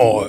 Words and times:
I 0.00 0.27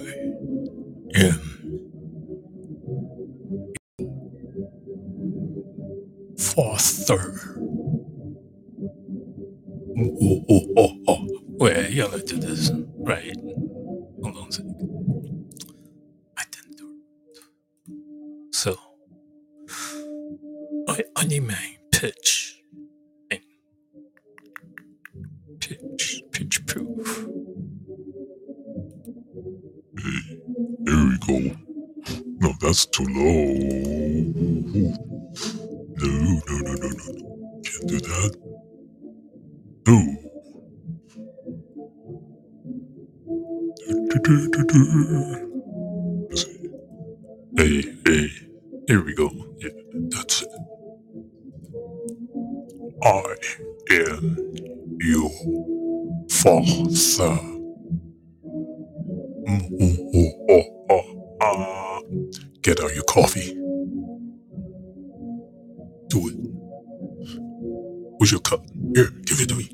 Where's 68.20 68.32
your 68.32 68.42
cup? 68.42 68.66
Here, 68.96 69.12
give 69.26 69.40
it 69.42 69.50
to 69.50 69.56
me. 69.56 69.70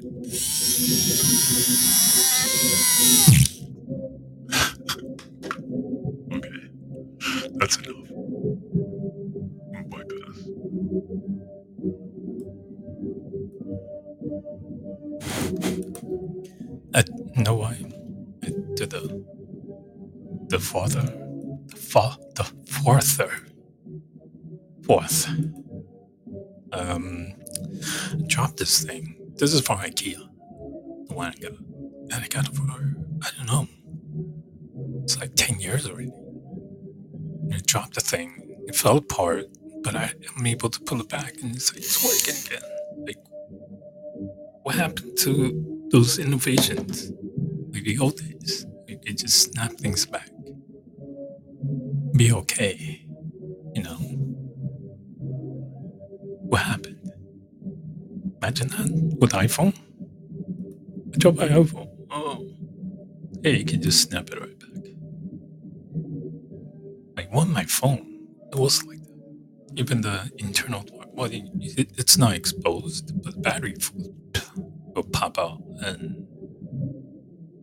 okay, 6.33 6.69
that's 7.55 7.77
enough. 7.77 8.11
Oh 9.75 9.83
Bypass. 9.89 10.37
Uh, 16.93 17.03
I 17.37 17.41
know 17.41 17.55
why. 17.55 17.77
Did 18.75 18.91
the 18.91 19.25
the 20.49 20.59
father, 20.59 21.01
the 21.67 21.75
fa, 21.77 22.17
the 22.35 22.43
fourther, 22.67 23.31
fourth. 24.83 25.27
This 28.65 28.83
thing. 28.83 29.15
This 29.35 29.53
is 29.53 29.61
from 29.61 29.77
IKEA. 29.77 30.17
The 31.07 31.13
one 31.13 31.27
I 31.27 31.35
got, 31.39 31.51
and 31.51 32.13
I 32.13 32.27
got 32.27 32.47
it 32.49 32.55
for 32.55 32.63
I 32.63 33.29
don't 33.37 33.45
know. 33.45 33.67
It's 35.03 35.19
like 35.19 35.33
ten 35.35 35.59
years 35.59 35.87
already. 35.87 36.11
And 37.43 37.53
I 37.53 37.59
dropped 37.67 37.93
the 37.93 38.01
thing. 38.01 38.57
It 38.65 38.75
fell 38.75 38.97
apart, 38.97 39.45
but 39.83 39.95
I 39.95 40.13
am 40.35 40.47
able 40.47 40.71
to 40.71 40.81
pull 40.81 40.99
it 40.99 41.09
back, 41.09 41.35
and 41.43 41.55
it's 41.55 41.71
like 41.71 41.83
it's 41.83 42.03
working 42.03 42.41
again. 42.47 42.69
Like, 43.05 43.21
what 44.63 44.73
happened 44.73 45.15
to 45.19 45.87
those 45.91 46.17
innovations? 46.17 47.11
Like 47.71 47.83
the 47.83 47.99
old 47.99 48.17
days. 48.17 48.65
Like, 48.89 49.03
they 49.03 49.13
just 49.13 49.43
snap 49.43 49.73
things 49.73 50.07
back. 50.07 50.31
Be 52.17 52.31
okay. 52.31 53.05
You 53.75 53.83
know? 53.83 53.99
What 56.49 56.61
happened? 56.61 56.94
Imagine 58.45 58.67
that 58.67 59.17
with 59.19 59.31
iPhone. 59.31 59.73
I 61.15 61.17
dropped 61.17 61.37
my 61.39 61.47
iPhone. 61.47 61.89
Oh. 62.11 62.47
Hey, 63.41 63.57
you 63.57 63.65
can 63.65 63.81
just 63.81 64.01
snap 64.07 64.29
it 64.29 64.39
right 64.39 64.59
back. 64.59 64.91
Like, 67.17 67.29
on 67.33 67.51
my 67.51 67.63
phone, 67.63 68.27
it 68.51 68.55
was 68.59 68.83
like 68.85 68.99
that. 68.99 69.73
Even 69.77 70.01
the 70.01 70.29
internal 70.37 70.85
well, 71.13 71.31
it, 71.31 71.41
it- 71.59 71.93
it's 71.97 72.19
not 72.19 72.33
exposed, 72.35 73.19
but 73.23 73.33
the 73.33 73.39
battery 73.41 73.73
will, 74.93 75.03
pop 75.11 75.39
out 75.39 75.63
and, 75.79 76.27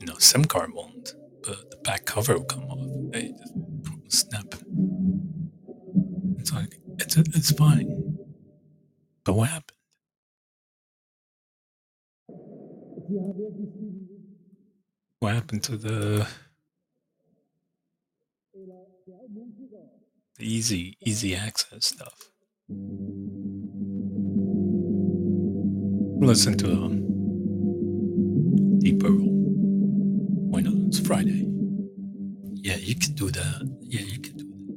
you 0.01 0.07
know, 0.07 0.19
SIM 0.19 0.47
card 0.47 0.73
won't, 0.75 1.15
but 1.45 1.71
the 1.71 1.77
back 1.85 2.07
cover 2.07 2.35
will 2.39 2.45
come 2.45 2.65
off. 2.65 3.13
They 3.13 3.33
just 4.09 4.29
snap. 4.31 4.53
It's 6.41 6.53
like, 6.53 6.81
it's, 6.99 7.17
it's 7.17 7.53
fine. 7.53 8.19
But 9.23 9.35
what 9.35 9.51
happened? 9.51 9.79
What 15.21 15.35
happened 15.35 15.63
to 15.65 15.77
the 15.77 16.27
easy 20.41 20.97
easy 21.05 21.35
access 21.37 21.87
stuff? 21.87 22.31
Listen 26.21 26.57
to 26.59 26.73
um, 26.73 27.25
Deep 28.81 29.01
Purple. 29.01 29.51
Why 30.51 30.63
not? 30.63 30.75
It's 30.89 31.01
Friday. 31.01 31.49
Yeah, 32.55 32.77
you 32.77 32.95
can 32.95 33.13
do 33.15 33.31
that. 33.31 33.77
Yeah, 33.83 34.01
you 34.03 34.21
can 34.21 34.37
do 34.39 34.45
that. 34.45 34.77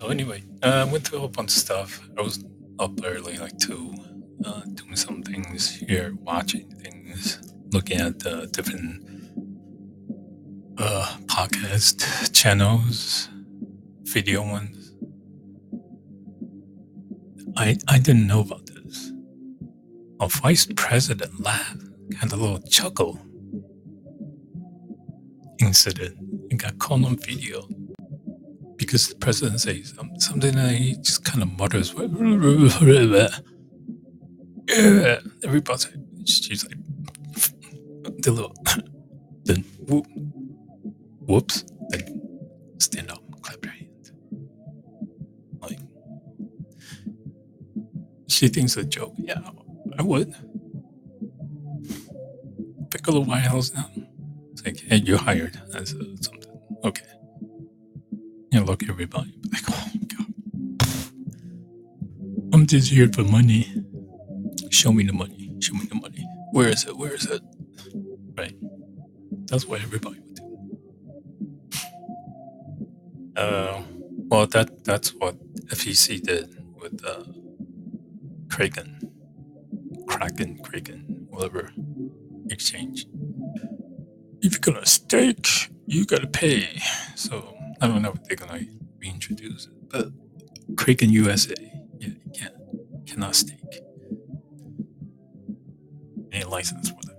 So 0.00 0.08
anyway, 0.08 0.42
uh, 0.62 0.84
I 0.86 0.92
went 0.92 1.06
through 1.08 1.24
a 1.24 1.28
bunch 1.28 1.50
of 1.56 1.58
stuff. 1.58 2.08
I 2.18 2.22
was 2.22 2.44
up 2.78 3.00
early, 3.04 3.38
like 3.38 3.58
two, 3.58 3.94
uh, 4.46 4.60
doing 4.74 4.96
some 4.96 5.22
things 5.22 5.70
here, 5.70 6.14
watching 6.22 6.70
things, 6.70 7.52
looking 7.72 8.00
at 8.00 8.18
different 8.52 9.02
uh, 10.78 11.16
podcast 11.26 12.32
channels, 12.32 13.28
video 14.02 14.42
ones. 14.42 14.94
I 17.56 17.76
I 17.88 17.98
didn't 17.98 18.26
know 18.26 18.40
about 18.40 18.66
this. 18.66 19.12
A 20.20 20.28
vice 20.28 20.66
president 20.76 21.40
laughed, 21.40 21.82
had 22.20 22.32
a 22.32 22.36
little 22.36 22.60
chuckle 22.60 23.18
incident, 25.60 26.16
and 26.50 26.58
got 26.58 26.78
caught 26.78 27.04
on 27.04 27.16
video 27.16 27.68
because 28.76 29.08
the 29.08 29.16
president 29.16 29.60
says 29.60 29.94
something 30.18 30.54
that 30.54 30.72
he 30.72 30.96
just 30.96 31.24
kind 31.24 31.42
of 31.42 31.50
mutters. 31.58 31.94
Uh, 34.76 34.82
yeah, 34.82 35.18
everybody's 35.44 35.88
she's 36.26 36.64
like, 36.66 36.76
the 38.22 38.30
little, 38.30 38.54
then 39.44 39.64
whoop, 39.86 40.06
whoops, 41.20 41.64
then 41.88 42.20
stand 42.78 43.10
up, 43.10 43.22
clap 43.42 43.64
your 43.64 43.72
hands. 43.72 44.12
Like, 45.60 45.78
she 48.28 48.48
thinks 48.48 48.76
a 48.76 48.84
joke. 48.84 49.14
Yeah, 49.16 49.40
I 49.98 50.02
would. 50.02 50.34
Piccolo 52.90 53.20
White 53.20 53.40
House 53.42 53.72
now. 53.72 53.90
It's 54.52 54.64
like, 54.64 54.80
hey, 54.80 54.96
you're 54.96 55.18
hired 55.18 55.60
as 55.74 55.92
a, 55.92 56.04
something. 56.22 56.60
Okay. 56.84 57.04
You 58.52 58.60
look 58.60 58.82
everybody 58.88 59.34
like, 59.52 59.62
oh 59.70 59.90
god. 60.08 60.26
I'm 62.52 62.66
just 62.66 62.90
here 62.90 63.08
for 63.12 63.22
money. 63.24 63.85
Show 64.76 64.92
me 64.92 65.04
the 65.04 65.12
money. 65.14 65.50
Show 65.58 65.72
me 65.72 65.86
the 65.86 65.94
money. 65.94 66.28
Where 66.52 66.68
is 66.68 66.84
it? 66.84 66.94
Where 66.98 67.14
is 67.14 67.24
it? 67.24 67.40
Right. 68.36 68.54
That's 69.46 69.64
what 69.66 69.80
everybody 69.80 70.20
would 70.20 70.34
do. 70.34 70.78
Uh, 73.36 73.82
well, 74.28 74.46
that 74.48 74.84
that's 74.84 75.14
what 75.14 75.36
SEC 75.70 76.20
did 76.20 76.54
with 76.78 77.02
uh, 77.06 77.24
Kraken, 78.50 79.00
Kraken, 80.06 80.58
Kraken, 80.62 81.26
whatever 81.30 81.72
exchange. 82.50 83.06
If 84.42 84.52
you're 84.52 84.74
gonna 84.74 84.84
stake, 84.84 85.70
you 85.86 86.04
gotta 86.04 86.26
pay. 86.26 86.82
So 87.14 87.56
I 87.80 87.86
don't 87.86 88.02
know 88.02 88.12
if 88.12 88.22
they're 88.24 88.36
gonna 88.36 88.60
reintroduce 88.98 89.68
it, 89.68 89.88
but 89.88 90.08
Kraken 90.76 91.08
USA, 91.08 91.54
yeah, 91.98 92.10
can't 92.34 92.54
cannot 93.06 93.34
stake. 93.36 93.65
License 96.48 96.90
for 96.90 96.98
it. 97.02 97.16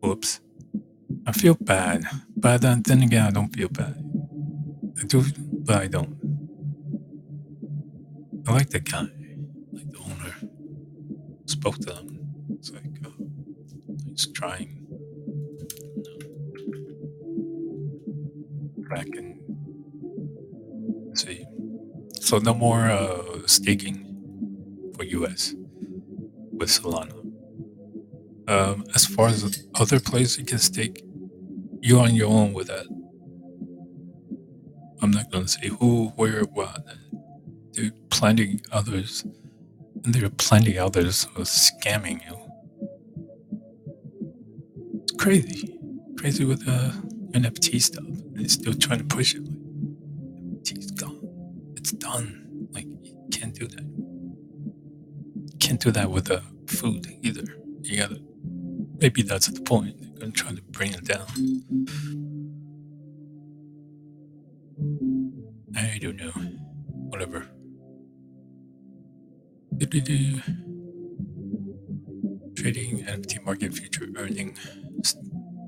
whoops. 0.00 0.40
I 1.26 1.32
feel 1.32 1.54
bad, 1.54 2.04
but 2.36 2.60
then, 2.60 2.82
again, 3.02 3.26
I 3.26 3.30
don't 3.30 3.54
feel 3.54 3.68
bad. 3.68 3.96
I 5.00 5.04
do, 5.06 5.24
but 5.64 5.76
I 5.76 5.86
don't. 5.86 6.18
I 8.46 8.52
like 8.52 8.70
the 8.70 8.80
guy, 8.80 9.06
like 9.72 9.90
the 9.90 9.98
owner. 9.98 10.34
Spoke 11.46 11.78
to 11.78 11.94
him. 11.94 12.18
It's 12.58 12.72
like 12.72 12.84
uh, 13.06 13.10
he's 14.08 14.26
trying. 14.32 14.78
Back 18.90 19.06
in. 19.16 19.40
see. 21.14 21.46
So 22.20 22.38
no 22.38 22.54
more 22.54 22.90
uh, 22.90 23.46
staking 23.46 23.96
for 24.96 25.04
US 25.04 25.54
with 26.62 26.70
Solana. 26.70 27.18
Um, 28.46 28.84
as 28.94 29.04
far 29.04 29.26
as 29.26 29.66
other 29.74 29.98
places 29.98 30.38
you 30.38 30.44
can 30.44 30.58
stake, 30.58 31.02
you're 31.80 32.00
on 32.00 32.14
your 32.14 32.28
own 32.28 32.52
with 32.52 32.68
that. 32.68 32.86
I'm 35.00 35.10
not 35.10 35.28
gonna 35.32 35.48
say 35.48 35.66
who, 35.66 36.12
where, 36.14 36.42
what. 36.42 36.86
There 37.72 37.86
are 37.86 37.90
plenty 38.10 38.60
others, 38.70 39.24
and 40.04 40.14
there 40.14 40.24
are 40.24 40.36
plenty 40.48 40.78
others 40.78 41.24
who 41.24 41.42
are 41.42 41.44
scamming 41.44 42.20
you. 42.28 42.38
It's 45.02 45.16
crazy, 45.16 45.76
crazy 46.16 46.44
with 46.44 46.64
the 46.64 46.78
NFT 47.32 47.82
stuff. 47.82 48.04
They're 48.34 48.48
still 48.48 48.74
trying 48.74 49.00
to 49.00 49.04
push 49.16 49.34
it. 49.34 49.42
NFT's 49.42 50.92
gone. 50.92 51.18
It's 51.76 51.90
done. 51.90 52.68
Like 52.70 52.86
you 53.02 53.16
can't 53.32 53.52
do 53.52 53.66
that. 53.66 53.81
Can't 55.72 55.80
do 55.80 55.90
that 55.92 56.10
with 56.10 56.26
the 56.26 56.42
food 56.66 57.06
either. 57.22 57.44
You 57.80 57.96
gotta. 57.96 58.20
Maybe 59.00 59.22
that's 59.22 59.46
the 59.46 59.62
point. 59.62 59.96
They're 60.02 60.20
gonna 60.20 60.32
try 60.32 60.52
to 60.52 60.60
bring 60.70 60.92
it 60.92 61.06
down. 61.06 61.24
I 65.74 65.96
don't 65.98 66.16
know. 66.16 66.32
Whatever. 67.08 67.46
Do-do-do. 69.78 70.42
Trading 72.54 73.06
NFT 73.06 73.42
market 73.42 73.72
future 73.72 74.08
earning. 74.14 74.58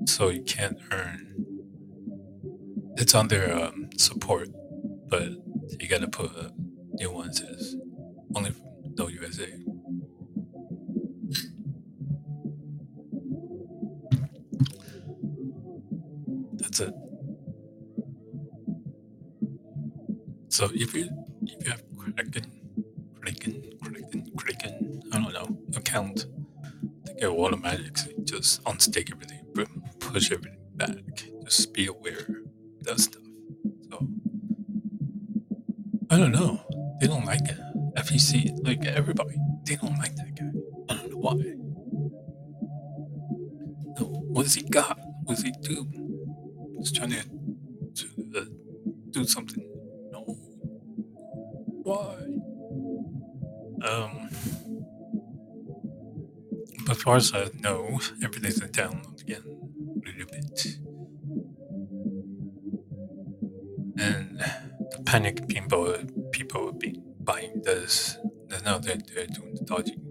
So 0.05 0.29
you 0.29 0.43
can't 0.43 0.77
earn. 0.91 1.33
It's 2.97 3.15
under 3.15 3.51
um, 3.51 3.89
support, 3.97 4.49
but 5.09 5.29
you 5.79 5.87
gotta 5.89 6.07
put 6.07 6.29
uh, 6.37 6.49
new 6.93 7.11
ones 7.11 7.41
as 7.41 7.75
only 8.35 8.53
no 8.99 9.07
USA. 9.07 9.64
So 20.55 20.69
if 20.73 20.93
you 20.95 21.09
if 21.41 21.65
you 21.65 21.71
have 21.71 21.83
Kraken, 21.97 22.45
Kraken, 23.19 23.61
Kraken, 23.83 24.31
Kraken, 24.37 25.01
I 25.11 25.19
don't 25.19 25.33
know, 25.33 25.57
account, 25.75 26.27
they 27.03 27.19
go 27.19 27.43
automatically 27.43 28.15
just 28.23 28.63
unstake 28.63 29.11
everything, 29.11 29.43
push 29.99 30.31
everything 30.31 30.57
back. 30.73 30.95
Just 31.43 31.73
be 31.73 31.87
aware 31.87 32.19
of 32.19 32.83
that 32.85 33.01
stuff. 33.01 33.21
So 33.89 34.07
I 36.09 36.17
don't 36.19 36.31
know. 36.31 36.61
They 37.01 37.07
don't 37.07 37.25
like 37.25 37.49
it. 37.49 37.59
SEC, 38.05 38.45
like 38.63 38.85
everybody, 38.85 39.35
they 39.65 39.75
don't 39.75 39.97
like 39.97 40.14
Why? 51.85 52.15
Um. 53.87 54.29
But 56.85 56.97
as 56.97 57.03
far 57.03 57.17
as 57.17 57.31
I 57.33 57.49
know, 57.59 57.99
everything's 58.23 58.59
in 58.59 58.69
download 58.69 59.21
again 59.21 59.43
a 59.45 60.09
little 60.09 60.25
bit. 60.31 60.77
And 63.99 64.39
the 64.39 65.03
panic 65.05 65.47
people 65.47 65.95
people 66.31 66.65
have 66.67 66.79
been 66.79 67.03
buying 67.19 67.61
this. 67.63 68.17
Now 68.63 68.79
they're, 68.79 68.97
they're 69.13 69.27
doing 69.27 69.53
the 69.53 69.63
dodging 69.63 70.04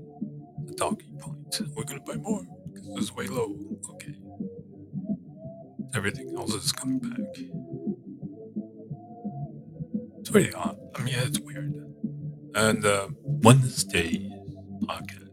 And 12.65 12.83
uh, 12.87 13.09
Wednesday's 13.23 14.33
podcast, 14.85 15.29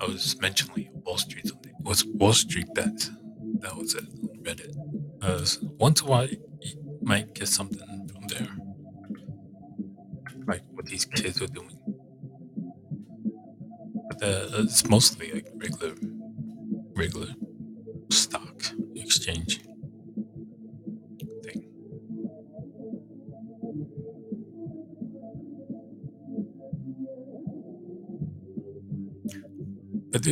I 0.00 0.06
was 0.06 0.40
mentioning 0.40 0.88
Wall 1.04 1.18
Street 1.18 1.48
something. 1.48 1.72
It 1.78 1.84
was 1.84 2.06
Wall 2.06 2.32
Street 2.32 2.68
that 2.76 3.10
That 3.60 3.76
was 3.76 3.94
it 3.94 4.06
Reddit. 4.42 4.74
Uh, 5.20 5.44
once 5.78 6.00
in 6.00 6.06
a 6.06 6.10
while, 6.10 6.28
you 6.28 6.98
might 7.02 7.34
get 7.34 7.48
something 7.48 8.08
from 8.10 8.26
there. 8.28 8.48
Like 10.46 10.62
what 10.70 10.86
these 10.86 11.04
kids 11.04 11.42
are 11.42 11.46
doing. 11.46 11.78
But 14.08 14.22
uh, 14.22 14.46
it's 14.64 14.88
mostly 14.88 15.31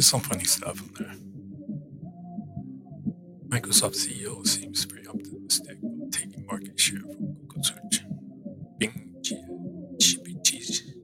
there's 0.01 0.09
some 0.09 0.21
funny 0.21 0.45
stuff 0.45 0.81
in 0.81 1.05
there. 1.05 1.15
Microsoft 3.49 3.97
CEO 3.97 4.47
seems 4.47 4.85
very 4.85 5.07
optimistic 5.07 5.77
about 5.83 6.11
taking 6.11 6.47
market 6.47 6.81
share 6.81 7.01
from 7.01 7.35
Google 7.35 7.63
Search. 7.63 8.05
Bing, 8.79 9.15
GPT. 9.99 10.95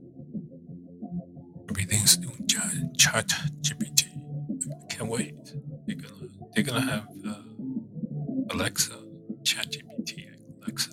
Everything's 1.68 2.16
doing 2.16 2.48
chat, 2.96 3.28
GPT. 3.60 4.04
I 4.82 4.86
can't 4.86 5.10
wait. 5.10 5.34
They're 5.86 5.96
gonna, 5.96 6.28
they're 6.54 6.64
gonna 6.64 6.80
have 6.80 7.06
uh, 7.28 7.34
Alexa, 8.48 8.94
chat 9.44 9.72
GPT, 9.72 10.24
Alexa. 10.62 10.92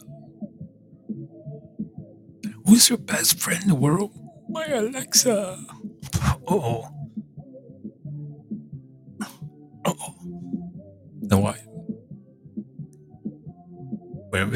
Who's 2.66 2.90
your 2.90 2.98
best 2.98 3.40
friend 3.40 3.62
in 3.64 3.70
the 3.70 3.76
world? 3.76 4.12
My 4.50 4.68
Alexa. 4.68 5.58
Oh. 6.46 7.03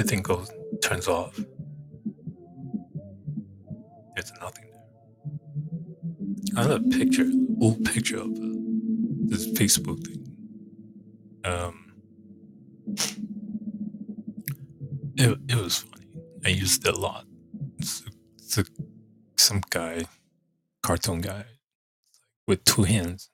Everything 0.08 0.24
goes 0.24 0.50
turns 0.82 1.08
off, 1.10 1.38
there's 4.16 4.32
nothing 4.40 4.66
there. 4.72 6.56
I 6.56 6.62
have 6.62 6.72
a 6.72 6.80
picture, 6.80 7.30
old 7.60 7.84
picture 7.84 8.18
of 8.18 8.28
uh, 8.28 8.56
this 9.26 9.48
Facebook 9.52 10.06
thing. 10.06 10.24
Um, 11.44 11.94
it, 15.18 15.38
it 15.50 15.56
was 15.56 15.80
funny. 15.80 16.08
I 16.46 16.50
used 16.50 16.88
it 16.88 16.96
a 16.96 16.98
lot. 16.98 17.26
It's, 17.78 18.04
it's 18.38 18.60
a, 18.60 18.66
some 19.36 19.62
guy, 19.70 20.06
cartoon 20.84 21.20
guy, 21.20 21.44
with 22.48 22.64
two 22.64 22.84
hands 22.84 23.30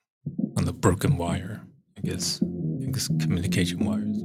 on 0.57 0.65
the 0.65 0.73
broken 0.73 1.17
wire. 1.17 1.61
I 1.97 2.01
guess, 2.01 2.41
I 2.81 2.85
guess 2.89 3.07
communication 3.19 3.85
wires. 3.85 4.23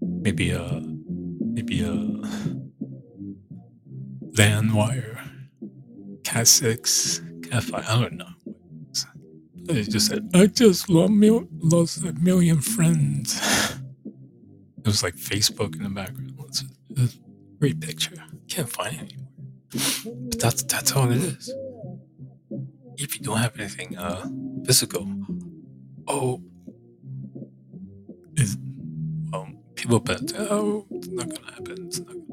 Maybe 0.00 0.50
a, 0.50 0.82
maybe 1.54 1.82
a 1.82 1.92
LAN 4.36 4.74
wire, 4.74 5.22
Cat 6.24 6.48
six, 6.48 7.20
Cat 7.48 7.62
five. 7.62 7.86
I 7.88 8.00
don't 8.00 8.14
know. 8.14 8.28
It 9.68 9.88
just 9.90 10.08
said, 10.08 10.28
"I 10.34 10.46
just 10.46 10.88
lost, 10.90 12.04
a 12.04 12.12
million 12.12 12.60
friends." 12.60 13.40
It 14.78 14.86
was 14.88 15.02
like 15.02 15.14
Facebook 15.14 15.76
in 15.76 15.84
the 15.84 15.88
background. 15.88 16.34
It's 16.48 16.62
a, 16.62 17.08
great 17.58 17.80
picture. 17.80 18.16
Can't 18.48 18.68
find 18.68 18.94
it 18.94 19.00
anymore. 19.00 20.26
But 20.28 20.38
that's 20.38 20.62
that's 20.64 20.92
all 20.92 21.10
it 21.10 21.22
is. 21.22 21.54
If 22.96 23.16
you 23.16 23.24
don't 23.24 23.38
have 23.38 23.58
anything 23.58 23.96
uh, 23.96 24.28
physical, 24.66 25.08
oh, 26.06 26.42
is 28.36 28.58
people 29.84 30.00
bet, 30.00 30.32
oh, 30.38 30.86
it's 30.92 31.08
not 31.08 31.28
gonna 31.28 31.52
happen. 31.52 31.86
It's 31.88 31.98
not 31.98 32.08
gonna 32.08 32.24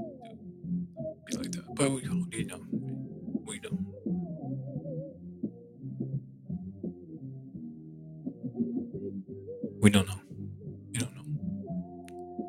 be 1.26 1.36
like 1.36 1.52
that. 1.52 1.76
But 1.76 1.92
we 1.92 2.02
don't, 2.02 2.34
you 2.34 2.46
know, 2.46 2.62
we 3.46 3.60
don't. 3.60 3.88
We 9.82 9.90
don't 9.90 10.08
know. 10.08 10.22
We 10.94 11.00
don't 11.00 11.14
know. 11.14 11.26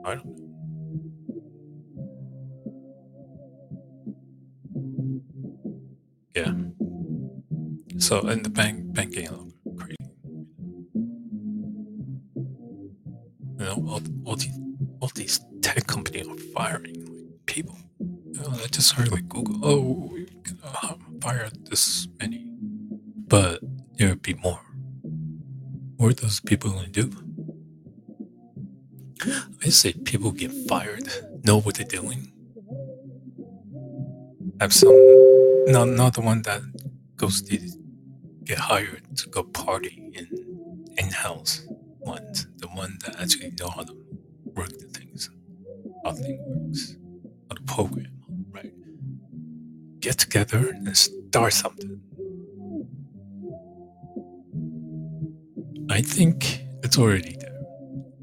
I 0.05 0.15
don't 0.15 0.39
know. 0.39 0.53
Yeah. 6.37 6.55
So 7.99 8.21
in 8.29 8.45
the 8.45 8.51
bank 8.51 8.95
banking 8.95 9.27
I 18.93 18.95
heard 18.97 19.13
like 19.13 19.29
Google, 19.29 19.59
oh, 19.63 20.11
we 20.13 20.27
uh, 20.63 20.95
fire 21.23 21.49
this 21.71 22.09
many, 22.21 22.45
but 23.27 23.61
there'll 23.95 24.17
be 24.17 24.35
more. 24.35 24.61
What 25.97 26.11
are 26.11 26.15
those 26.15 26.41
people 26.41 26.71
going 26.73 26.93
to 26.93 27.03
do? 27.05 27.11
I 29.65 29.71
say 29.71 29.95
people 29.95 30.31
get 30.31 30.53
fired, 30.69 31.09
know 31.45 31.61
what 31.61 31.77
they're 31.77 31.87
doing. 31.87 32.33
Have 34.61 34.75
some, 34.75 34.91
not 35.69 35.89
not 35.89 36.15
the 36.15 36.21
one 36.21 36.43
that 36.43 36.61
goes 37.17 37.41
to 37.43 37.59
get 38.45 38.59
hired 38.59 39.17
to 39.17 39.29
go 39.31 39.43
party 39.45 40.11
in 40.13 40.29
in 40.99 41.09
house 41.11 41.67
ones, 42.01 42.47
the 42.59 42.69
one 42.69 42.99
that 43.07 43.19
actually 43.21 43.53
know 43.59 43.71
how 43.71 43.85
to 43.85 43.95
work 44.55 44.69
the 44.69 44.87
things, 44.99 45.31
how 46.05 46.13
the 46.13 46.23
thing 46.23 46.41
works, 46.47 46.97
how 47.49 47.57
to 47.57 47.63
program? 47.63 48.12
Get 50.03 50.19
together 50.19 50.69
and 50.69 50.97
start 50.97 51.53
something. 51.53 52.01
I 55.89 56.03
think 56.03 56.65
it's 56.83 56.99
already 56.99 57.37
there. 57.39 57.61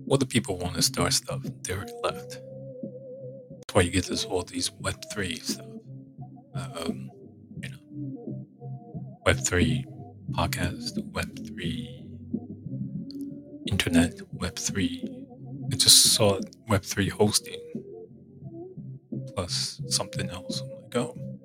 What 0.06 0.20
do 0.20 0.26
people 0.26 0.58
want 0.58 0.76
to 0.76 0.82
start 0.82 1.14
stuff? 1.14 1.42
They 1.64 1.74
already 1.74 1.94
left. 2.04 2.32
That's 2.32 3.74
why 3.74 3.82
you 3.84 3.92
get 3.92 4.08
this 4.08 4.26
all 4.26 4.44
these 4.44 4.72
Web 4.74 5.02
three 5.14 5.38
stuff. 5.40 5.66
Um, 6.54 7.10
you 7.64 7.70
know, 7.70 8.48
Web 9.26 9.38
three 9.38 9.86
podcast, 10.32 11.02
Web 11.14 11.48
three 11.48 12.06
internet, 13.68 14.20
Web 14.34 14.58
three. 14.58 15.26
I 15.72 15.76
just 15.78 16.14
saw 16.14 16.40
Web 16.68 16.84
three 16.84 17.08
hosting 17.08 17.62
plus 19.34 19.82
something 19.88 20.30
else. 20.30 20.62
I'm 20.62 20.70
like, 20.70 20.96
oh, 20.98 21.39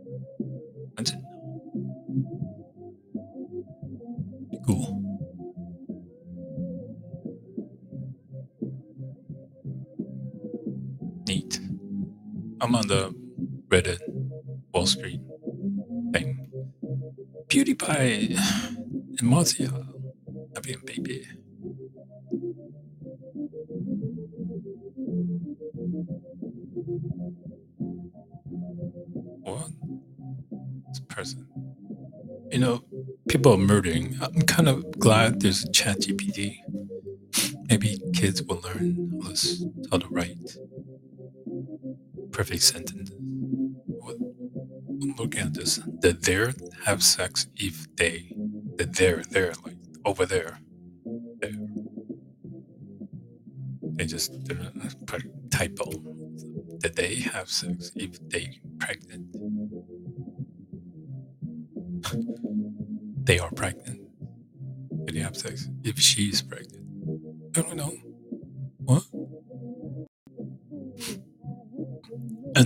I'm 12.65 12.75
on 12.75 12.87
the 12.89 13.15
Reddit 13.69 13.99
Wall 14.73 14.87
Street 14.87 15.21
thing. 16.15 16.51
PewDiePie 17.49 18.39
and 19.19 19.21
Mozilla 19.21 19.87
having 20.55 20.77
a 20.77 20.79
baby. 20.79 21.27
What? 29.43 29.69
This 30.89 31.01
person. 31.01 31.47
You 32.51 32.61
know, 32.61 32.85
people 33.29 33.53
are 33.53 33.59
murdering. 33.59 34.17
I'm 34.23 34.41
kind 34.41 34.71
of 34.71 34.99
glad 34.99 35.41
there's 35.43 35.65
a 35.65 35.71
chat 35.71 35.99
GPT. 35.99 36.61
Maybe 37.69 38.01
kids 38.15 38.43
will 38.43 38.63
learn 38.63 39.21
how 39.91 39.99
to 39.99 40.09
write 40.09 40.57
perfect 42.45 42.63
sentences. 42.63 43.17
What? 43.87 44.17
Look 45.19 45.35
at 45.39 45.55
this. 45.55 45.77
The 45.77 46.13
there 46.13 46.53
have 46.85 47.03
sex 47.03 47.47
if 47.57 47.87
they. 47.97 48.35
The 48.77 48.85
there, 48.85 49.23
there, 49.31 49.55
like 49.65 49.79
over 50.05 50.27
there. 50.27 50.59
There. 51.41 51.53
They 53.97 54.05
just 54.05 54.35
typo. 55.51 55.91
That 56.83 56.97
they 56.97 57.15
have 57.33 57.49
sex 57.49 57.93
if 57.97 58.19
they 58.29 58.61
pregnant. 58.79 59.33
they 63.25 63.39
are 63.39 63.53
pregnant. 63.53 64.03
Did 65.07 65.15
they 65.15 65.21
have 65.21 65.37
sex 65.39 65.71
if 65.83 65.99
she's 65.99 66.43
pregnant? 66.43 66.85
I 67.57 67.63
don't 67.63 67.77
know. 67.77 68.04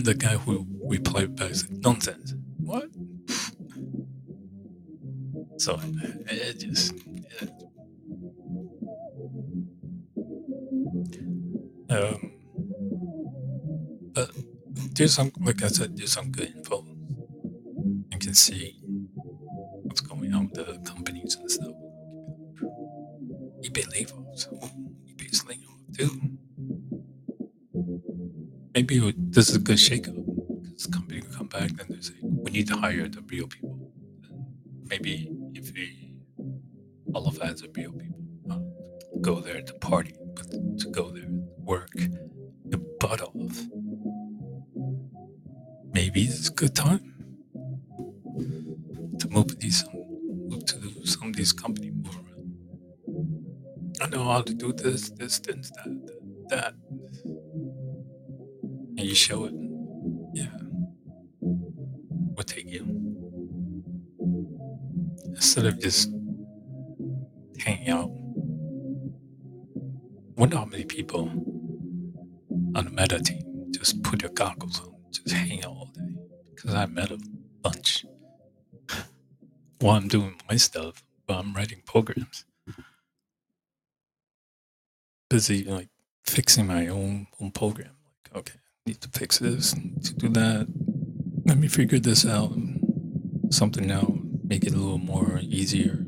The 0.09 0.15
guy 0.15 0.38
who 0.38 0.67
we 0.83 0.99
played 0.99 1.37
said, 1.37 1.69
nonsense. 1.85 2.33
What? 2.57 2.88
So 5.59 5.79
it 5.85 6.61
just. 6.61 6.95
It, 7.41 7.50
um, 11.91 12.33
but 14.15 14.31
there's 14.95 15.12
some, 15.12 15.31
like 15.41 15.62
I 15.62 15.69
said, 15.69 15.95
there's 15.95 16.12
some 16.12 16.31
good 16.31 16.55
info. 16.57 16.87
You 18.11 18.19
can 18.19 18.33
see 18.33 18.79
what's 19.83 20.00
going 20.00 20.33
on 20.33 20.49
with 20.49 20.55
the 20.55 20.91
companies 20.91 21.37
and 21.37 21.50
stuff. 21.50 21.75
You 23.61 23.71
layoffs. 23.91 24.18
This 29.38 29.50
is 29.50 29.54
a 29.54 29.61
good 29.61 29.76
shakeup. 29.76 30.16
This 30.73 30.88
company 30.88 31.21
will 31.21 31.33
come 31.33 31.47
back 31.47 31.71
and 31.71 31.88
they 31.88 32.00
say, 32.00 32.14
we 32.23 32.50
need 32.50 32.66
to 32.66 32.76
hire 32.76 33.07
the 33.07 33.21
real 33.28 33.47
people. 33.47 33.78
Maybe 34.90 35.30
if 35.54 35.73
we, 35.75 36.16
all 37.14 37.28
of 37.28 37.40
us 37.40 37.62
are 37.62 37.68
real 37.73 37.92
people, 37.92 38.18
not 38.45 38.59
go 39.21 39.38
there 39.38 39.62
to 39.62 39.75
party, 39.75 40.16
but 40.35 40.50
to 40.50 40.88
go 40.90 41.11
there 41.11 41.23
and 41.23 41.47
work 41.59 41.90
your 41.95 42.80
butt 42.99 43.21
off. 43.21 43.62
Maybe 45.92 46.23
it's 46.23 46.49
a 46.49 46.52
good 46.52 46.75
time 46.75 47.14
to 49.21 49.28
move 49.28 49.57
these, 49.61 49.85
move 49.92 50.64
to 50.64 51.07
some 51.07 51.28
of 51.28 51.37
these 51.37 51.54
move 51.92 52.16
around. 52.16 52.57
I 54.00 54.09
know 54.09 54.25
how 54.25 54.42
to 54.42 54.52
do 54.52 54.73
this, 54.73 55.11
this, 55.11 55.38
that, 55.38 55.71
that. 55.71 56.08
Show 59.19 59.45
it. 59.45 59.55
Yeah. 60.35 60.47
We'll 61.41 62.45
take 62.45 62.67
you. 62.67 62.85
Instead 65.27 65.67
of 65.67 65.81
just 65.81 66.11
hanging 67.59 67.89
out. 67.89 68.11
Wonder 70.37 70.57
how 70.59 70.65
many 70.67 70.85
people 70.85 71.29
on 72.75 72.85
the 72.85 72.91
meta 72.91 73.19
team 73.21 73.73
just 73.73 74.03
put 74.03 74.21
their 74.21 74.31
goggles 74.31 74.81
on, 74.81 74.95
just 75.11 75.31
hang 75.31 75.65
out 75.65 75.71
all 75.71 75.91
day. 75.95 76.15
Because 76.55 76.75
I 76.75 76.87
met 76.87 77.11
a 77.11 77.19
bunch 77.61 78.05
while 79.81 79.97
I'm 79.97 80.09
doing 80.09 80.41
my 80.49 80.57
stuff, 80.57 81.03
while 81.27 81.41
I'm 81.41 81.55
writing 81.55 81.83
programs. 81.85 82.45
Busy 85.29 85.65
like 85.65 85.89
fixing 86.25 86.67
my 86.67 86.87
own 86.89 87.27
own 87.41 87.51
program. 87.51 87.97
Like, 88.25 88.37
okay, 88.37 88.59
need 88.88 89.00
to 89.02 89.09
fix 89.18 89.38
this, 89.38 89.73
to 90.04 90.14
do 90.14 90.28
that. 90.30 90.66
Let 91.45 91.59
me 91.59 91.68
figure 91.68 91.99
this 91.99 92.26
out. 92.26 92.52
Something 93.50 93.90
out, 93.90 94.12
make 94.45 94.64
it 94.64 94.73
a 94.75 94.76
little 94.76 94.99
more 94.99 95.40
easier, 95.42 96.04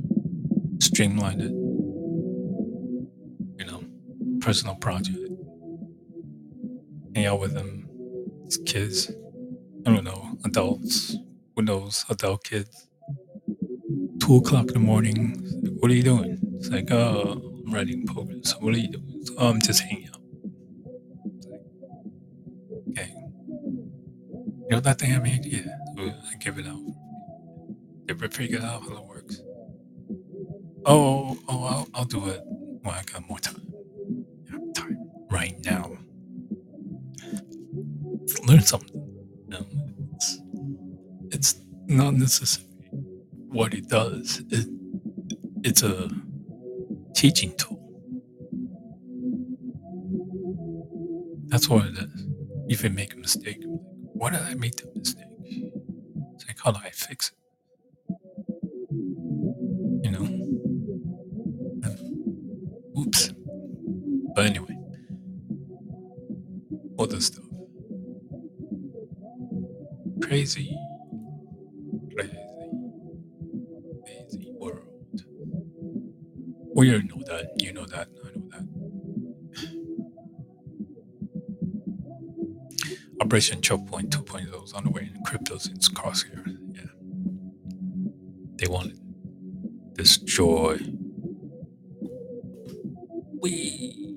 streamline 0.79 1.41
it. 1.41 1.53
You 3.59 3.67
know, 3.71 3.83
personal 4.41 4.77
project. 4.77 5.19
Hang 7.15 7.27
out 7.27 7.41
with 7.41 7.55
them. 7.55 7.89
It's 8.47 8.57
kids. 8.57 9.11
I 9.87 9.95
don't 9.95 10.05
know, 10.05 10.37
adults. 10.45 11.17
Who 11.57 11.63
knows? 11.63 12.05
Adult 12.09 12.45
kids. 12.45 12.89
Two 14.21 14.37
o'clock 14.37 14.69
in 14.69 14.75
the 14.75 14.81
morning. 14.81 15.37
What 15.81 15.91
are 15.91 15.95
you 15.95 16.03
doing? 16.03 16.39
It's 16.57 16.69
like, 16.69 16.91
oh, 16.91 17.63
I'm 17.67 17.73
writing 17.73 18.07
programs. 18.07 18.53
What 18.61 18.75
are 18.75 18.79
you 18.79 18.89
doing? 18.89 19.25
Oh, 19.39 19.49
I'm 19.51 19.61
just 19.61 19.83
hanging 19.83 20.10
That 24.83 24.99
thing, 24.99 25.15
I 25.15 25.19
mean, 25.19 25.43
hmm. 25.43 26.01
yeah, 26.01 26.13
I 26.31 26.37
give 26.37 26.59
it 26.59 26.67
up. 26.67 26.79
They're 28.07 28.17
pretty 28.17 28.49
good 28.49 28.63
how 28.63 28.81
it 28.83 29.07
works. 29.07 29.43
Oh, 30.87 31.37
oh, 31.37 31.39
oh, 31.49 31.65
I'll, 31.65 31.89
I'll 31.95 32.05
do 32.05 32.27
it 32.29 32.41
when 32.45 32.95
I 32.95 33.03
got 33.03 33.29
more 33.29 33.39
time. 33.39 33.73
Time 34.75 35.11
right 35.31 35.55
now. 35.65 35.99
Learn 38.47 38.63
something. 38.63 39.01
It's, 40.15 40.39
it's 41.31 41.61
not 41.87 42.15
necessarily 42.15 42.71
what 43.49 43.75
it 43.75 43.89
does. 43.89 44.43
It, 44.51 44.67
it's 45.63 45.83
a 45.83 46.09
teaching 47.15 47.55
tool. 47.57 47.79
That's 51.49 51.69
what 51.69 51.85
it 51.87 51.99
is. 51.99 52.27
If 52.69 52.83
you 52.85 52.91
make 52.91 53.15
a 53.15 53.19
mistake, 53.19 53.63
why 54.21 54.29
did 54.29 54.43
I 54.43 54.53
make 54.55 54.77
the 54.77 54.93
mistake? 54.95 55.25
It's 56.35 56.47
like, 56.47 56.59
how 56.63 56.73
do 56.73 56.81
I 56.85 56.91
fix 56.91 57.31
it? 57.31 57.40
Destroy. 89.95 90.79
We 93.41 94.17